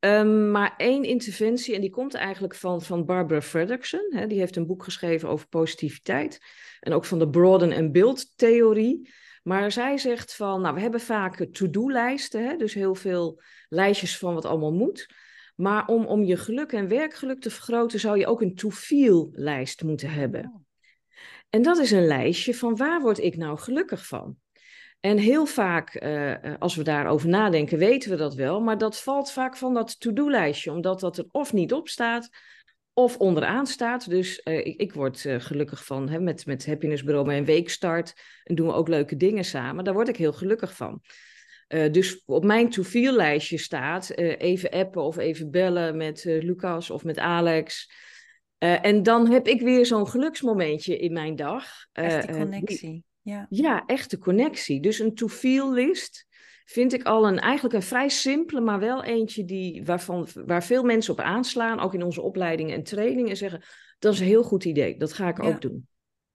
Um, 0.00 0.50
maar 0.50 0.74
één 0.76 1.04
interventie, 1.04 1.74
en 1.74 1.80
die 1.80 1.90
komt 1.90 2.14
eigenlijk 2.14 2.54
van, 2.54 2.82
van 2.82 3.04
Barbara 3.04 3.42
Fredrickson. 3.42 4.06
Hè, 4.08 4.26
die 4.26 4.38
heeft 4.38 4.56
een 4.56 4.66
boek 4.66 4.84
geschreven 4.84 5.28
over 5.28 5.48
positiviteit. 5.48 6.40
En 6.80 6.92
ook 6.92 7.04
van 7.04 7.18
de 7.18 7.28
Broaden 7.28 7.72
and 7.72 7.92
Build 7.92 8.36
theorie. 8.36 9.10
Maar 9.42 9.72
zij 9.72 9.98
zegt 9.98 10.34
van, 10.34 10.60
nou, 10.60 10.74
we 10.74 10.80
hebben 10.80 11.00
vaak 11.00 11.46
to-do-lijsten, 11.52 12.58
dus 12.58 12.74
heel 12.74 12.94
veel 12.94 13.42
lijstjes 13.68 14.18
van 14.18 14.34
wat 14.34 14.44
allemaal 14.44 14.72
moet. 14.72 15.06
Maar 15.54 15.86
om, 15.86 16.06
om 16.06 16.24
je 16.24 16.36
geluk 16.36 16.72
en 16.72 16.88
werkgeluk 16.88 17.40
te 17.40 17.50
vergroten, 17.50 18.00
zou 18.00 18.18
je 18.18 18.26
ook 18.26 18.42
een 18.42 18.54
to-feel-lijst 18.54 19.82
moeten 19.82 20.10
hebben. 20.10 20.40
Oh. 20.40 20.66
En 21.50 21.62
dat 21.62 21.78
is 21.78 21.90
een 21.90 22.06
lijstje 22.06 22.54
van 22.54 22.76
waar 22.76 23.00
word 23.00 23.18
ik 23.18 23.36
nou 23.36 23.58
gelukkig 23.58 24.06
van? 24.06 24.36
En 25.00 25.18
heel 25.18 25.46
vaak, 25.46 26.02
uh, 26.02 26.34
als 26.58 26.74
we 26.74 26.82
daarover 26.82 27.28
nadenken, 27.28 27.78
weten 27.78 28.10
we 28.10 28.16
dat 28.16 28.34
wel, 28.34 28.60
maar 28.60 28.78
dat 28.78 29.00
valt 29.00 29.30
vaak 29.30 29.56
van 29.56 29.74
dat 29.74 30.00
to-do-lijstje, 30.00 30.72
omdat 30.72 31.00
dat 31.00 31.18
er 31.18 31.26
of 31.30 31.52
niet 31.52 31.72
op 31.72 31.88
staat, 31.88 32.28
of 32.92 33.16
onderaan 33.16 33.66
staat. 33.66 34.10
Dus 34.10 34.40
uh, 34.44 34.66
ik, 34.66 34.80
ik, 34.80 34.92
word 34.92 35.24
uh, 35.24 35.40
gelukkig 35.40 35.84
van, 35.84 36.08
hè, 36.08 36.20
met, 36.20 36.46
met 36.46 36.66
Happiness 36.66 37.02
Bureau, 37.02 37.26
mijn 37.26 37.44
weekstart, 37.44 38.14
en 38.44 38.54
doen 38.54 38.66
we 38.66 38.72
ook 38.72 38.88
leuke 38.88 39.16
dingen 39.16 39.44
samen. 39.44 39.84
Daar 39.84 39.94
word 39.94 40.08
ik 40.08 40.16
heel 40.16 40.32
gelukkig 40.32 40.76
van. 40.76 41.02
Uh, 41.68 41.92
dus 41.92 42.22
op 42.26 42.44
mijn 42.44 42.70
to-feel 42.70 43.12
lijstje 43.12 43.58
staat 43.58 44.10
even 44.16 44.70
appen 44.70 45.02
of 45.02 45.16
even 45.16 45.50
bellen 45.50 45.96
met 45.96 46.24
Lucas 46.24 46.90
of 46.90 47.04
met 47.04 47.18
Alex. 47.18 47.90
en 48.58 49.02
dan 49.02 49.30
heb 49.30 49.46
ik 49.46 49.60
weer 49.60 49.86
zo'n 49.86 50.08
geluksmomentje 50.08 50.98
in 50.98 51.12
mijn 51.12 51.36
dag. 51.36 51.66
Echt 51.92 52.26
die 52.26 52.36
connectie. 52.36 53.06
Ja. 53.28 53.46
ja, 53.48 53.82
echte 53.86 54.18
connectie. 54.18 54.80
Dus 54.80 54.98
een 54.98 55.14
to-feel 55.14 55.72
list 55.72 56.26
vind 56.64 56.92
ik 56.92 57.02
al 57.02 57.26
een, 57.26 57.38
eigenlijk 57.38 57.74
een 57.74 57.82
vrij 57.82 58.08
simpele, 58.08 58.60
maar 58.60 58.78
wel 58.78 59.04
eentje 59.04 59.44
die, 59.44 59.84
waarvan, 59.84 60.28
waar 60.46 60.64
veel 60.64 60.82
mensen 60.82 61.12
op 61.12 61.20
aanslaan, 61.20 61.80
ook 61.80 61.94
in 61.94 62.02
onze 62.02 62.22
opleidingen 62.22 62.74
en 62.74 62.82
trainingen, 62.82 63.30
en 63.30 63.36
zeggen, 63.36 63.62
dat 63.98 64.12
is 64.12 64.20
een 64.20 64.26
heel 64.26 64.42
goed 64.42 64.64
idee, 64.64 64.96
dat 64.96 65.12
ga 65.12 65.28
ik 65.28 65.42
ook 65.42 65.60
doen. 65.60 65.88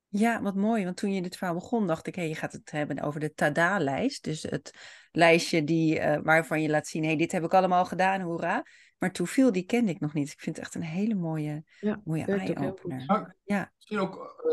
Ja, 0.07 0.41
wat 0.41 0.55
mooi, 0.55 0.83
want 0.83 0.97
toen 0.97 1.13
je 1.13 1.21
dit 1.21 1.37
verhaal 1.37 1.55
begon, 1.55 1.87
dacht 1.87 2.07
ik, 2.07 2.15
hé, 2.15 2.21
hey, 2.21 2.29
je 2.29 2.35
gaat 2.35 2.51
het 2.51 2.71
hebben 2.71 3.01
over 3.01 3.19
de 3.19 3.33
Tada-lijst. 3.33 4.23
Dus 4.23 4.43
het 4.43 4.71
lijstje 5.11 5.63
die, 5.63 5.99
uh, 5.99 6.17
waarvan 6.23 6.61
je 6.61 6.69
laat 6.69 6.87
zien, 6.87 7.01
hé, 7.01 7.07
hey, 7.07 7.17
dit 7.17 7.31
heb 7.31 7.43
ik 7.43 7.53
allemaal 7.53 7.85
gedaan, 7.85 8.21
hoera. 8.21 8.65
Maar 9.03 9.27
veel 9.27 9.51
die 9.51 9.65
kende 9.65 9.91
ik 9.91 9.99
nog 9.99 10.13
niet. 10.13 10.31
Ik 10.31 10.39
vind 10.39 10.55
het 10.55 10.65
echt 10.65 10.75
een 10.75 10.81
hele 10.81 11.15
mooie, 11.15 11.63
ja, 11.79 12.01
mooie 12.05 12.25
eye-opener. 12.25 13.35
Ja. 13.43 13.71
Misschien 13.75 13.99
ook 13.99 14.43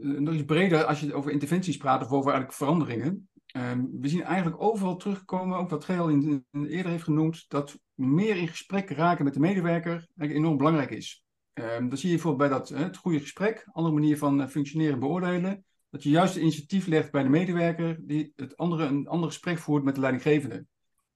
uh, 0.00 0.18
nog 0.18 0.34
iets 0.34 0.44
breder 0.44 0.84
als 0.84 1.00
je 1.00 1.14
over 1.14 1.30
interventies 1.30 1.76
praat 1.76 2.02
of 2.02 2.10
over 2.10 2.30
eigenlijk 2.30 2.52
veranderingen. 2.52 3.28
Ehm, 3.46 3.84
we 4.00 4.08
zien 4.08 4.22
eigenlijk 4.22 4.62
overal 4.62 4.96
terugkomen, 4.96 5.58
ook 5.58 5.70
wat 5.70 5.84
Geel 5.84 6.08
in, 6.08 6.44
in, 6.50 6.66
eerder 6.66 6.90
heeft 6.90 7.04
genoemd, 7.04 7.44
dat 7.48 7.78
meer 7.94 8.36
in 8.36 8.48
gesprek 8.48 8.90
raken 8.90 9.24
met 9.24 9.34
de 9.34 9.40
medewerker 9.40 9.92
eigenlijk 9.92 10.32
enorm 10.32 10.56
belangrijk 10.56 10.90
is. 10.90 11.24
Um, 11.54 11.88
dan 11.88 11.98
zie 11.98 12.08
je 12.08 12.14
bijvoorbeeld 12.14 12.50
bij 12.50 12.58
dat, 12.58 12.68
het 12.68 12.96
goede 12.96 13.20
gesprek, 13.20 13.68
andere 13.72 13.94
manier 13.94 14.18
van 14.18 14.40
uh, 14.40 14.46
functioneren 14.46 14.98
beoordelen, 14.98 15.64
dat 15.90 16.02
je 16.02 16.10
juist 16.10 16.34
het 16.34 16.42
initiatief 16.42 16.86
legt 16.86 17.10
bij 17.10 17.22
de 17.22 17.28
medewerker 17.28 17.98
die 18.00 18.32
het 18.36 18.56
andere, 18.56 18.84
een 18.84 19.08
ander 19.08 19.28
gesprek 19.28 19.58
voert 19.58 19.84
met 19.84 19.94
de 19.94 20.00
leidinggevende. 20.00 20.66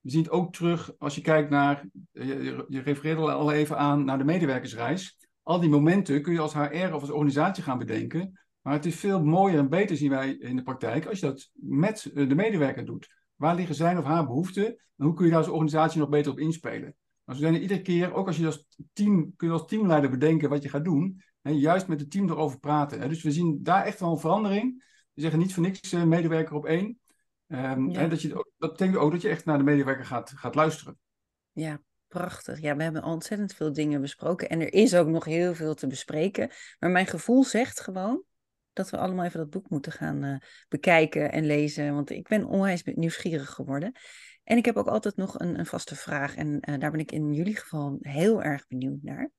We 0.04 0.10
zien 0.10 0.22
het 0.22 0.30
ook 0.30 0.52
terug 0.52 0.92
als 0.98 1.14
je 1.14 1.20
kijkt 1.20 1.50
naar, 1.50 1.88
eh, 2.12 2.26
je, 2.68 2.80
refereerde 2.80 3.32
al 3.32 3.52
even 3.52 3.78
aan, 3.78 4.04
naar 4.04 4.18
de 4.18 4.24
medewerkersreis. 4.24 5.16
Al 5.42 5.60
die 5.60 5.70
momenten 5.70 6.22
kun 6.22 6.32
je 6.32 6.40
als 6.40 6.54
HR 6.54 6.92
of 6.92 7.00
als 7.00 7.10
organisatie 7.10 7.62
gaan 7.62 7.78
bedenken 7.78 8.38
maar 8.64 8.72
het 8.72 8.86
is 8.86 8.94
veel 8.94 9.24
mooier 9.24 9.58
en 9.58 9.68
beter, 9.68 9.96
zien 9.96 10.10
wij 10.10 10.30
in 10.30 10.56
de 10.56 10.62
praktijk, 10.62 11.06
als 11.06 11.18
je 11.18 11.26
dat 11.26 11.50
met 11.52 12.04
eh, 12.04 12.28
de 12.28 12.34
medewerker 12.34 12.84
doet. 12.84 13.08
Waar 13.36 13.54
liggen 13.54 13.74
zijn 13.74 13.98
of 13.98 14.04
haar 14.04 14.26
behoeften 14.26 14.66
en 14.66 15.04
hoe 15.04 15.14
kun 15.14 15.24
je 15.24 15.30
daar 15.30 15.40
als 15.40 15.48
organisatie 15.48 16.00
nog 16.00 16.08
beter 16.08 16.32
op 16.32 16.38
inspelen? 16.38 16.94
Maar 17.24 17.34
we 17.34 17.40
zijn 17.40 17.54
er 17.54 17.60
iedere 17.60 17.82
keer, 17.82 18.14
ook 18.14 18.26
als 18.26 18.36
je 18.36 18.46
als 18.46 18.66
team, 18.92 19.32
kun 19.36 19.48
je 19.48 19.52
als 19.52 19.66
teamleider 19.66 20.10
bedenken 20.10 20.48
wat 20.48 20.62
je 20.62 20.68
gaat 20.68 20.84
doen, 20.84 21.22
en 21.42 21.58
juist 21.58 21.88
met 21.88 22.00
het 22.00 22.10
team 22.10 22.30
erover 22.30 22.58
praten. 22.58 23.08
Dus 23.08 23.22
we 23.22 23.30
zien 23.30 23.58
daar 23.62 23.84
echt 23.84 24.00
wel 24.00 24.10
een 24.10 24.18
verandering. 24.18 24.84
We 25.12 25.20
zeggen 25.20 25.38
niet 25.38 25.54
voor 25.54 25.62
niks 25.62 25.92
uh, 25.92 26.02
medewerker 26.02 26.54
op 26.54 26.66
één. 26.66 26.98
Um, 27.48 27.90
hè, 27.90 28.09
dat, 28.09 28.22
je, 28.22 28.28
dat 28.59 28.70
betekent 28.70 28.96
ook 28.96 29.12
dat 29.12 29.22
je 29.22 29.28
echt 29.28 29.44
naar 29.44 29.59
de 29.59 29.64
medewerker 29.64 30.04
gaat, 30.04 30.33
gaat 30.37 30.54
luisteren. 30.54 30.98
Ja, 31.52 31.80
prachtig. 32.09 32.61
Ja, 32.61 32.76
we 32.76 32.83
hebben 32.83 33.04
ontzettend 33.04 33.54
veel 33.54 33.72
dingen 33.72 34.00
besproken 34.00 34.48
en 34.48 34.61
er 34.61 34.72
is 34.72 34.94
ook 34.94 35.09
nog 35.09 35.24
heel 35.24 35.54
veel 35.54 35.74
te 35.74 35.87
bespreken. 35.87 36.50
Maar 36.78 36.90
mijn 36.90 37.07
gevoel 37.07 37.44
zegt 37.44 37.80
gewoon, 37.80 38.24
dat 38.72 38.90
we 38.90 38.96
allemaal 38.96 39.24
even 39.24 39.38
dat 39.38 39.50
boek 39.50 39.70
moeten 39.70 39.92
gaan 39.92 40.24
uh, 40.24 40.37
bekijken 40.68 41.33
en 41.33 41.46
lezen. 41.46 41.94
Want 41.94 42.11
ik 42.11 42.28
ben 42.28 42.44
onwijs 42.44 42.83
nieuwsgierig 42.85 43.50
geworden. 43.50 43.92
En 44.44 44.57
ik 44.57 44.64
heb 44.64 44.76
ook 44.76 44.88
altijd 44.88 45.16
nog 45.16 45.38
een, 45.38 45.59
een 45.59 45.66
vaste 45.66 45.96
vraag. 45.96 46.35
En 46.35 46.59
uh, 46.68 46.78
daar 46.78 46.90
ben 46.90 47.00
ik 47.00 47.12
in 47.12 47.33
jullie 47.33 47.57
geval 47.57 47.98
heel 48.00 48.42
erg 48.42 48.66
benieuwd 48.66 49.02
naar. 49.02 49.30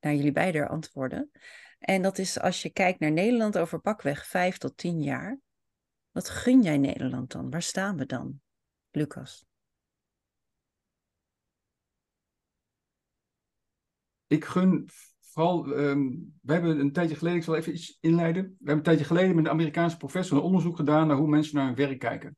Naar 0.00 0.14
jullie 0.14 0.32
beide 0.32 0.68
antwoorden. 0.68 1.30
En 1.78 2.02
dat 2.02 2.18
is 2.18 2.40
als 2.40 2.62
je 2.62 2.70
kijkt 2.70 3.00
naar 3.00 3.12
Nederland 3.12 3.58
over 3.58 3.80
pakweg 3.80 4.26
vijf 4.26 4.58
tot 4.58 4.76
tien 4.76 5.02
jaar. 5.02 5.38
Wat 6.12 6.28
gun 6.28 6.62
jij 6.62 6.78
Nederland 6.78 7.32
dan? 7.32 7.50
Waar 7.50 7.62
staan 7.62 7.96
we 7.96 8.06
dan? 8.06 8.40
Lucas. 8.90 9.46
Ik 14.26 14.44
gun 14.44 14.88
vooral, 15.20 15.74
ehm, 15.74 16.08
we 16.42 16.52
hebben 16.52 16.80
een 16.80 16.92
tijdje 16.92 17.16
geleden, 17.16 17.38
ik 17.38 17.44
zal 17.44 17.56
even 17.56 17.72
iets 17.72 17.98
inleiden. 18.00 18.42
We 18.42 18.54
hebben 18.56 18.76
een 18.76 18.82
tijdje 18.82 19.04
geleden 19.04 19.34
met 19.34 19.44
een 19.44 19.50
Amerikaanse 19.50 19.96
professor 19.96 20.36
een 20.36 20.42
onderzoek 20.42 20.76
gedaan 20.76 21.06
naar 21.06 21.16
hoe 21.16 21.28
mensen 21.28 21.56
naar 21.56 21.66
hun 21.66 21.74
werk 21.74 21.98
kijken. 21.98 22.36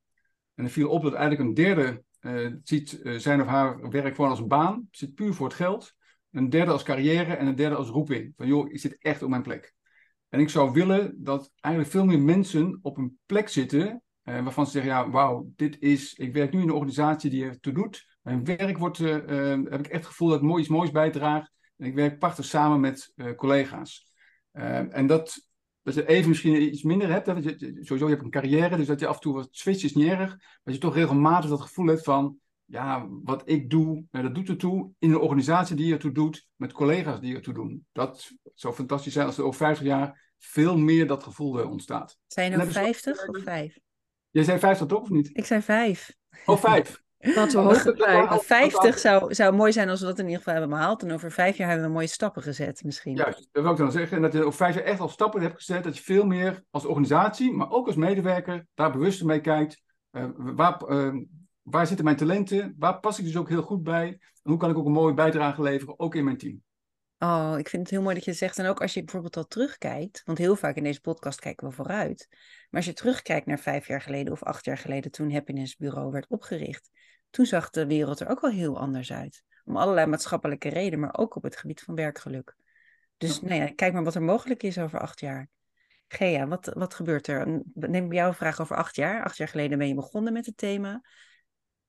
En 0.54 0.64
er 0.64 0.70
viel 0.70 0.88
op 0.88 1.02
dat 1.02 1.12
eigenlijk 1.12 1.48
een 1.48 1.54
derde 1.54 2.04
uh, 2.20 2.54
ziet 2.62 3.00
uh, 3.02 3.18
zijn 3.18 3.40
of 3.40 3.46
haar 3.46 3.88
werk 3.88 4.14
gewoon 4.14 4.30
als 4.30 4.40
een 4.40 4.48
baan, 4.48 4.88
zit 4.90 5.14
puur 5.14 5.34
voor 5.34 5.46
het 5.46 5.56
geld. 5.56 5.94
Een 6.30 6.50
derde 6.50 6.72
als 6.72 6.82
carrière 6.82 7.34
en 7.34 7.46
een 7.46 7.54
derde 7.54 7.76
als 7.76 7.88
roeping. 7.88 8.32
Van 8.36 8.46
joh, 8.46 8.72
ik 8.72 8.78
zit 8.78 8.98
echt 8.98 9.22
op 9.22 9.28
mijn 9.28 9.42
plek. 9.42 9.74
En 10.30 10.40
ik 10.40 10.48
zou 10.48 10.72
willen 10.72 11.14
dat 11.16 11.52
eigenlijk 11.60 11.94
veel 11.94 12.04
meer 12.04 12.20
mensen 12.20 12.78
op 12.82 12.96
een 12.96 13.18
plek 13.26 13.48
zitten 13.48 14.02
uh, 14.24 14.42
waarvan 14.42 14.66
ze 14.66 14.72
zeggen, 14.72 14.90
ja, 14.90 15.10
wauw, 15.10 15.52
dit 15.56 15.76
is, 15.78 16.14
ik 16.14 16.32
werk 16.32 16.52
nu 16.52 16.60
in 16.60 16.68
een 16.68 16.74
organisatie 16.74 17.30
die 17.30 17.44
ertoe 17.44 17.72
doet. 17.72 18.18
Mijn 18.22 18.44
werk 18.44 18.78
wordt, 18.78 18.98
heb 18.98 19.78
ik 19.78 19.86
echt 19.86 19.90
het 19.90 20.06
gevoel 20.06 20.28
dat 20.28 20.36
ik 20.36 20.44
mooi, 20.44 20.60
iets 20.60 20.70
moois 20.70 20.90
bijdraag. 20.90 21.48
En 21.76 21.86
ik 21.86 21.94
werk 21.94 22.18
prachtig 22.18 22.44
samen 22.44 22.80
met 22.80 23.14
collega's. 23.36 24.12
En 24.52 25.06
dat, 25.06 25.46
dat 25.82 25.94
je 25.94 26.06
even 26.06 26.28
misschien 26.28 26.62
iets 26.62 26.82
minder 26.82 27.10
hebt. 27.10 27.26
Hè, 27.26 27.34
dat 27.34 27.44
je, 27.44 27.76
sowieso, 27.80 28.04
je 28.04 28.12
hebt 28.12 28.22
een 28.22 28.30
carrière, 28.30 28.76
dus 28.76 28.86
dat 28.86 29.00
je 29.00 29.06
af 29.06 29.14
en 29.14 29.20
toe 29.20 29.34
wat 29.34 29.48
switch 29.50 29.84
is 29.84 29.94
niet 29.94 30.08
erg. 30.08 30.36
Maar 30.62 30.74
je 30.74 30.80
toch 30.80 30.94
regelmatig 30.94 31.50
dat 31.50 31.60
gevoel 31.60 31.86
hebt 31.86 32.04
van... 32.04 32.39
Ja, 32.70 33.06
wat 33.22 33.42
ik 33.44 33.70
doe, 33.70 34.04
nou, 34.10 34.24
dat 34.24 34.34
doet 34.34 34.48
ertoe 34.48 34.90
in 34.98 35.10
een 35.10 35.18
organisatie 35.18 35.76
die 35.76 35.92
ertoe 35.92 36.12
doet, 36.12 36.48
met 36.56 36.72
collega's 36.72 37.20
die 37.20 37.34
ertoe 37.34 37.54
doen. 37.54 37.86
Dat 37.92 38.30
zou 38.54 38.74
fantastisch 38.74 39.12
zijn 39.12 39.26
als 39.26 39.38
er 39.38 39.44
over 39.44 39.58
50 39.58 39.86
jaar 39.86 40.32
veel 40.38 40.78
meer 40.78 41.06
dat 41.06 41.22
gevoel 41.22 41.68
ontstaat. 41.68 42.18
Zijn 42.26 42.52
er 42.52 42.58
nou 42.58 42.70
50 42.70 43.28
of 43.28 43.42
5? 43.42 43.78
Jij 44.30 44.44
zei 44.44 44.58
50 44.58 44.86
toch, 44.86 45.02
of 45.02 45.10
niet? 45.10 45.30
Ik 45.32 45.44
zei 45.44 45.62
5. 45.62 46.16
Oh, 46.44 46.58
5. 46.58 47.02
Wat 47.34 47.52
we 47.52 47.58
hopen 47.58 48.40
50 48.40 48.98
zou, 48.98 49.34
zou 49.34 49.54
mooi 49.54 49.72
zijn 49.72 49.88
als 49.88 50.00
we 50.00 50.06
dat 50.06 50.18
in 50.18 50.24
ieder 50.24 50.38
geval 50.38 50.52
hebben 50.52 50.70
behaald. 50.70 51.02
En 51.02 51.12
over 51.12 51.32
vijf 51.32 51.56
jaar 51.56 51.68
hebben 51.68 51.86
we 51.86 51.92
mooie 51.92 52.06
stappen 52.06 52.42
gezet 52.42 52.84
misschien. 52.84 53.16
Juist, 53.16 53.48
dat 53.52 53.62
wil 53.62 53.72
ik 53.72 53.78
dan 53.78 53.92
zeggen. 53.92 54.16
En 54.16 54.22
dat 54.22 54.32
je 54.32 54.44
over 54.44 54.52
vijf 54.52 54.74
jaar 54.74 54.84
echt 54.84 55.00
al 55.00 55.08
stappen 55.08 55.40
hebt 55.40 55.56
gezet. 55.56 55.84
Dat 55.84 55.96
je 55.96 56.02
veel 56.02 56.24
meer 56.24 56.64
als 56.70 56.84
organisatie, 56.84 57.52
maar 57.52 57.70
ook 57.70 57.86
als 57.86 57.96
medewerker, 57.96 58.66
daar 58.74 58.92
bewuster 58.92 59.26
mee 59.26 59.40
kijkt. 59.40 59.82
Uh, 60.12 60.24
waar, 60.36 60.82
uh, 60.88 61.14
waar 61.70 61.86
zitten 61.86 62.04
mijn 62.04 62.16
talenten? 62.16 62.74
Waar 62.78 63.00
pas 63.00 63.18
ik 63.18 63.24
dus 63.24 63.36
ook 63.36 63.48
heel 63.48 63.62
goed 63.62 63.82
bij? 63.82 64.08
En 64.42 64.50
hoe 64.50 64.56
kan 64.56 64.70
ik 64.70 64.76
ook 64.76 64.86
een 64.86 64.92
mooie 64.92 65.14
bijdrage 65.14 65.62
leveren, 65.62 65.98
ook 65.98 66.14
in 66.14 66.24
mijn 66.24 66.36
team? 66.36 66.62
Oh, 67.18 67.54
ik 67.58 67.68
vind 67.68 67.82
het 67.82 67.90
heel 67.90 68.02
mooi 68.02 68.14
dat 68.14 68.24
je 68.24 68.30
het 68.30 68.38
zegt. 68.38 68.58
En 68.58 68.66
ook 68.66 68.80
als 68.80 68.94
je 68.94 69.00
bijvoorbeeld 69.04 69.36
al 69.36 69.46
terugkijkt, 69.46 70.22
want 70.24 70.38
heel 70.38 70.56
vaak 70.56 70.76
in 70.76 70.82
deze 70.82 71.00
podcast 71.00 71.40
kijken 71.40 71.68
we 71.68 71.74
vooruit. 71.74 72.26
Maar 72.30 72.80
als 72.80 72.84
je 72.84 72.92
terugkijkt 72.92 73.46
naar 73.46 73.58
vijf 73.58 73.86
jaar 73.86 74.00
geleden 74.00 74.32
of 74.32 74.42
acht 74.42 74.64
jaar 74.64 74.78
geleden, 74.78 75.10
toen 75.10 75.32
Happiness 75.32 75.76
Bureau 75.76 76.10
werd 76.10 76.26
opgericht, 76.28 76.90
toen 77.30 77.46
zag 77.46 77.70
de 77.70 77.86
wereld 77.86 78.20
er 78.20 78.28
ook 78.28 78.40
wel 78.40 78.50
heel 78.50 78.78
anders 78.78 79.12
uit. 79.12 79.44
Om 79.64 79.76
allerlei 79.76 80.06
maatschappelijke 80.06 80.68
redenen, 80.68 81.00
maar 81.00 81.18
ook 81.18 81.36
op 81.36 81.42
het 81.42 81.56
gebied 81.56 81.80
van 81.80 81.94
werkgeluk. 81.94 82.56
Dus 83.16 83.40
nou 83.40 83.54
ja, 83.54 83.72
kijk 83.74 83.92
maar 83.92 84.04
wat 84.04 84.14
er 84.14 84.22
mogelijk 84.22 84.62
is 84.62 84.78
over 84.78 85.00
acht 85.00 85.20
jaar. 85.20 85.48
Gea, 86.08 86.46
wat, 86.46 86.72
wat 86.74 86.94
gebeurt 86.94 87.26
er? 87.26 87.62
Neem 87.74 88.12
jouw 88.12 88.32
vraag 88.32 88.60
over 88.60 88.76
acht 88.76 88.96
jaar. 88.96 89.24
Acht 89.24 89.36
jaar 89.36 89.48
geleden 89.48 89.78
ben 89.78 89.88
je 89.88 89.94
begonnen 89.94 90.32
met 90.32 90.46
het 90.46 90.56
thema. 90.56 91.02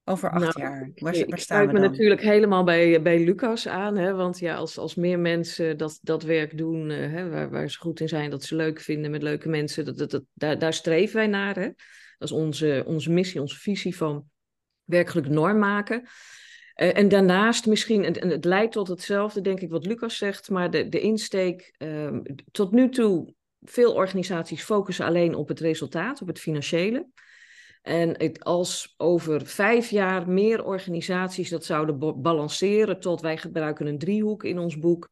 Over 0.04 0.30
acht 0.30 0.42
Nou, 0.42 0.60
jaar. 0.60 0.82
ik, 0.96 1.00
Waar, 1.00 1.16
ik 1.16 1.30
waar 1.30 1.40
staan 1.40 1.68
we 1.68 1.74
me 1.74 1.80
dan? 1.80 1.90
natuurlijk 1.90 2.22
helemaal 2.22 2.64
bij, 2.64 3.02
bij 3.02 3.24
Lucas 3.24 3.68
aan. 3.68 3.98
Hè? 3.98 4.14
Want 4.14 4.40
ja, 4.40 4.56
als, 4.56 4.78
als 4.78 4.96
meer 4.96 5.20
mensen 5.20 5.78
dat, 5.78 6.00
dat 6.02 6.24
werk 6.24 6.58
doen 6.58 6.90
eh, 6.90 6.98
hè, 7.12 7.30
waar, 7.30 7.50
waar 7.50 7.70
ze 7.70 7.80
goed 7.80 8.00
in 8.00 8.08
zijn, 8.08 8.30
dat 8.30 8.44
ze 8.44 8.56
leuk 8.56 8.80
vinden 8.80 9.12
met 9.12 9.22
leuke 9.22 9.50
mensen, 9.50 9.86
dat, 9.86 9.98
dat, 9.98 10.12
dat, 10.12 10.24
daar, 10.34 10.60
daar 10.60 10.74
streven 10.74 11.16
wij 11.16 11.28
naar. 11.28 11.56
Hè? 11.56 11.68
Dat 12.18 12.30
is 12.30 12.32
onze, 12.32 12.84
onze 12.88 13.12
missie, 13.12 13.42
onze 13.42 13.60
visie 13.60 13.96
van 13.96 14.26
werkelijk 14.84 15.30
norm 15.30 15.60
maken. 15.60 16.08
Eh, 16.74 16.98
en 16.98 17.08
daarnaast 17.08 17.66
misschien, 17.66 18.04
en, 18.04 18.14
en 18.14 18.30
het 18.30 18.46
leidt 18.46 18.72
tot 18.74 18.88
hetzelfde, 18.88 19.42
denk 19.42 19.60
ik, 19.60 19.70
wat 19.70 19.86
Lucas 19.86 20.18
zegt, 20.18 20.50
maar 20.50 20.72
de, 20.72 20.90
de 20.90 21.00
insteek 21.00 21.74
ehm, 21.78 22.22
tot 22.52 22.72
nu 22.72 22.90
toe, 22.90 23.34
veel 23.62 23.94
organisaties 23.94 24.64
focussen 24.64 25.06
alleen 25.06 25.36
op 25.36 25.48
het 25.48 25.60
resultaat, 25.60 26.22
op 26.22 26.28
het 26.28 26.40
financiële. 26.40 27.08
En 27.82 28.34
als 28.40 28.94
over 28.98 29.46
vijf 29.46 29.90
jaar 29.90 30.30
meer 30.30 30.64
organisaties 30.64 31.50
dat 31.50 31.66
zouden 31.66 32.00
ba- 32.00 32.14
balanceren 32.14 33.00
tot 33.00 33.22
wij 33.22 33.38
gebruiken 33.38 33.88
een 33.88 33.98
driehoek 33.98 34.44
in 34.44 34.60
ons 34.60 34.80
boek. 34.80 35.10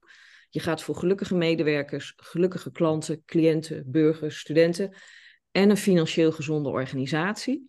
Je 0.49 0.59
gaat 0.59 0.83
voor 0.83 0.95
gelukkige 0.95 1.35
medewerkers, 1.35 2.13
gelukkige 2.15 2.71
klanten, 2.71 3.23
cliënten, 3.25 3.83
burgers, 3.87 4.39
studenten 4.39 4.95
en 5.51 5.69
een 5.69 5.77
financieel 5.77 6.31
gezonde 6.31 6.69
organisatie. 6.69 7.67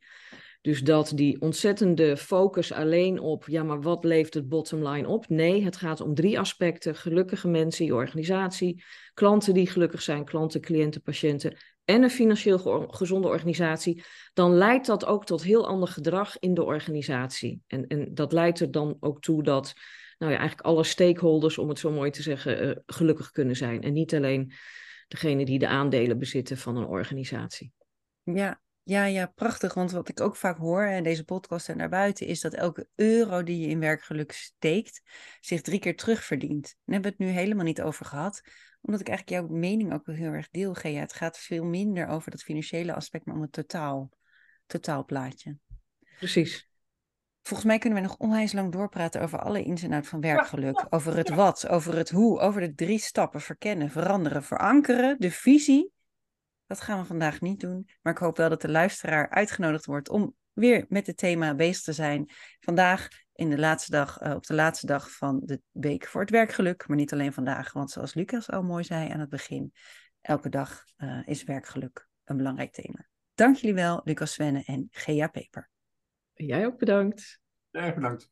Dus 0.60 0.82
dat 0.82 1.12
die 1.14 1.40
ontzettende 1.40 2.16
focus 2.16 2.72
alleen 2.72 3.20
op, 3.20 3.44
ja, 3.48 3.62
maar 3.62 3.80
wat 3.80 4.04
levert 4.04 4.34
het 4.34 4.48
bottom 4.48 4.88
line 4.88 5.08
op? 5.08 5.28
Nee, 5.28 5.64
het 5.64 5.76
gaat 5.76 6.00
om 6.00 6.14
drie 6.14 6.38
aspecten. 6.38 6.94
Gelukkige 6.94 7.48
mensen 7.48 7.84
je 7.84 7.94
organisatie, 7.94 8.84
klanten 9.14 9.54
die 9.54 9.66
gelukkig 9.66 10.02
zijn, 10.02 10.24
klanten, 10.24 10.60
cliënten, 10.60 11.02
patiënten 11.02 11.56
en 11.90 12.02
een 12.02 12.10
financieel 12.10 12.58
ge- 12.58 12.86
gezonde 12.90 13.28
organisatie. 13.28 14.04
Dan 14.32 14.54
leidt 14.54 14.86
dat 14.86 15.04
ook 15.04 15.26
tot 15.26 15.42
heel 15.42 15.66
ander 15.66 15.88
gedrag 15.88 16.38
in 16.38 16.54
de 16.54 16.64
organisatie. 16.64 17.62
En, 17.66 17.86
en 17.86 18.14
dat 18.14 18.32
leidt 18.32 18.60
er 18.60 18.70
dan 18.70 18.96
ook 19.00 19.20
toe 19.20 19.42
dat, 19.42 19.72
nou 20.18 20.32
ja, 20.32 20.38
eigenlijk 20.38 20.68
alle 20.68 20.84
stakeholders, 20.84 21.58
om 21.58 21.68
het 21.68 21.78
zo 21.78 21.90
mooi 21.90 22.10
te 22.10 22.22
zeggen, 22.22 22.60
eh, 22.60 22.76
gelukkig 22.86 23.30
kunnen 23.30 23.56
zijn. 23.56 23.82
En 23.82 23.92
niet 23.92 24.14
alleen 24.14 24.52
degene 25.08 25.44
die 25.44 25.58
de 25.58 25.68
aandelen 25.68 26.18
bezitten 26.18 26.56
van 26.58 26.76
een 26.76 26.86
organisatie. 26.86 27.72
Ja, 28.22 28.60
ja, 28.82 29.04
ja, 29.04 29.32
prachtig. 29.34 29.74
Want 29.74 29.90
wat 29.90 30.08
ik 30.08 30.20
ook 30.20 30.36
vaak 30.36 30.58
hoor 30.58 30.84
in 30.86 31.02
deze 31.02 31.24
podcast 31.24 31.68
en 31.68 31.78
daarbuiten, 31.78 32.26
is 32.26 32.40
dat 32.40 32.54
elke 32.54 32.88
euro 32.94 33.42
die 33.42 33.60
je 33.60 33.66
in 33.66 33.80
werkgeluk 33.80 34.32
steekt, 34.32 35.02
zich 35.40 35.60
drie 35.60 35.78
keer 35.78 35.96
terugverdient. 35.96 36.62
Daar 36.62 36.94
hebben 36.94 37.10
we 37.10 37.24
het 37.24 37.32
nu 37.32 37.40
helemaal 37.40 37.64
niet 37.64 37.82
over 37.82 38.06
gehad, 38.06 38.42
omdat 38.80 39.00
ik 39.00 39.08
eigenlijk 39.08 39.40
jouw 39.40 39.58
mening 39.58 39.92
ook 39.92 40.06
wel 40.06 40.16
heel 40.16 40.32
erg 40.32 40.48
deel, 40.50 40.74
Gea. 40.74 41.00
Het 41.00 41.12
gaat 41.12 41.38
veel 41.38 41.64
minder 41.64 42.06
over 42.06 42.30
dat 42.30 42.42
financiële 42.42 42.94
aspect, 42.94 43.24
maar 43.24 43.34
om 43.34 43.42
het 43.42 43.52
totaal, 43.52 44.10
totaalplaatje. 44.66 45.56
Precies. 46.18 46.68
Volgens 47.42 47.68
mij 47.68 47.78
kunnen 47.78 48.02
we 48.02 48.06
nog 48.06 48.16
onwijs 48.16 48.52
lang 48.52 48.72
doorpraten 48.72 49.20
over 49.20 49.38
alle 49.38 49.62
ins 49.62 49.82
en 49.82 49.92
outs 49.92 50.08
van 50.08 50.20
werkgeluk. 50.20 50.86
Over 50.90 51.16
het 51.16 51.28
wat, 51.28 51.68
over 51.68 51.96
het 51.96 52.10
hoe, 52.10 52.38
over 52.40 52.60
de 52.60 52.74
drie 52.74 52.98
stappen. 52.98 53.40
Verkennen, 53.40 53.90
veranderen, 53.90 54.42
verankeren. 54.42 55.16
De 55.18 55.30
visie. 55.30 55.92
Dat 56.66 56.80
gaan 56.80 57.00
we 57.00 57.04
vandaag 57.04 57.40
niet 57.40 57.60
doen. 57.60 57.88
Maar 58.02 58.12
ik 58.12 58.18
hoop 58.18 58.36
wel 58.36 58.48
dat 58.48 58.60
de 58.60 58.70
luisteraar 58.70 59.30
uitgenodigd 59.30 59.86
wordt 59.86 60.08
om 60.08 60.34
weer 60.52 60.84
met 60.88 61.06
het 61.06 61.16
thema 61.16 61.54
bezig 61.54 61.82
te 61.82 61.92
zijn. 61.92 62.30
Vandaag 62.60 63.08
in 63.34 63.50
de 63.50 63.58
laatste 63.58 63.90
dag, 63.90 64.18
eh, 64.18 64.34
op 64.34 64.46
de 64.46 64.54
laatste 64.54 64.86
dag 64.86 65.10
van 65.10 65.40
de 65.44 65.60
week 65.70 66.06
voor 66.06 66.20
het 66.20 66.30
werkgeluk. 66.30 66.88
Maar 66.88 66.96
niet 66.96 67.12
alleen 67.12 67.32
vandaag, 67.32 67.72
want 67.72 67.90
zoals 67.90 68.14
Lucas 68.14 68.50
al 68.50 68.62
mooi 68.62 68.84
zei 68.84 69.10
aan 69.10 69.20
het 69.20 69.28
begin. 69.28 69.72
Elke 70.20 70.48
dag 70.48 70.84
eh, 70.96 71.20
is 71.24 71.44
werkgeluk 71.44 72.08
een 72.24 72.36
belangrijk 72.36 72.72
thema. 72.72 73.08
Dank 73.34 73.56
jullie 73.56 73.74
wel, 73.74 74.00
Lucas 74.04 74.32
Svenne 74.32 74.62
en 74.64 74.88
Gea 74.90 75.28
Peper. 75.28 75.70
Jij 76.32 76.66
ook 76.66 76.78
bedankt. 76.78 77.40
Erg 77.70 77.94
bedankt. 77.94 78.30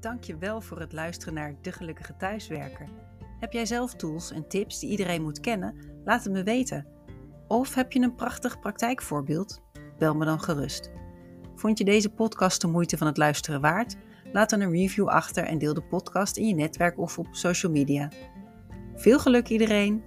Dank 0.00 0.24
je 0.24 0.36
wel 0.38 0.60
voor 0.60 0.80
het 0.80 0.92
luisteren 0.92 1.34
naar 1.34 1.54
De 1.60 1.72
Gelukkige 1.72 2.16
Thuiswerker. 2.16 2.88
Heb 3.42 3.52
jij 3.52 3.66
zelf 3.66 3.94
tools 3.94 4.30
en 4.30 4.48
tips 4.48 4.78
die 4.78 4.90
iedereen 4.90 5.22
moet 5.22 5.40
kennen? 5.40 5.74
Laat 6.04 6.24
het 6.24 6.32
me 6.32 6.42
weten. 6.42 6.86
Of 7.48 7.74
heb 7.74 7.92
je 7.92 8.00
een 8.00 8.14
prachtig 8.14 8.58
praktijkvoorbeeld? 8.58 9.62
Bel 9.98 10.14
me 10.14 10.24
dan 10.24 10.40
gerust. 10.40 10.90
Vond 11.54 11.78
je 11.78 11.84
deze 11.84 12.10
podcast 12.10 12.60
de 12.60 12.66
moeite 12.66 12.96
van 12.96 13.06
het 13.06 13.16
luisteren 13.16 13.60
waard? 13.60 13.96
Laat 14.32 14.50
dan 14.50 14.60
een 14.60 14.70
review 14.70 15.08
achter 15.08 15.44
en 15.44 15.58
deel 15.58 15.74
de 15.74 15.82
podcast 15.82 16.36
in 16.36 16.46
je 16.46 16.54
netwerk 16.54 16.98
of 16.98 17.18
op 17.18 17.26
social 17.30 17.72
media. 17.72 18.10
Veel 18.94 19.18
geluk 19.18 19.48
iedereen! 19.48 20.02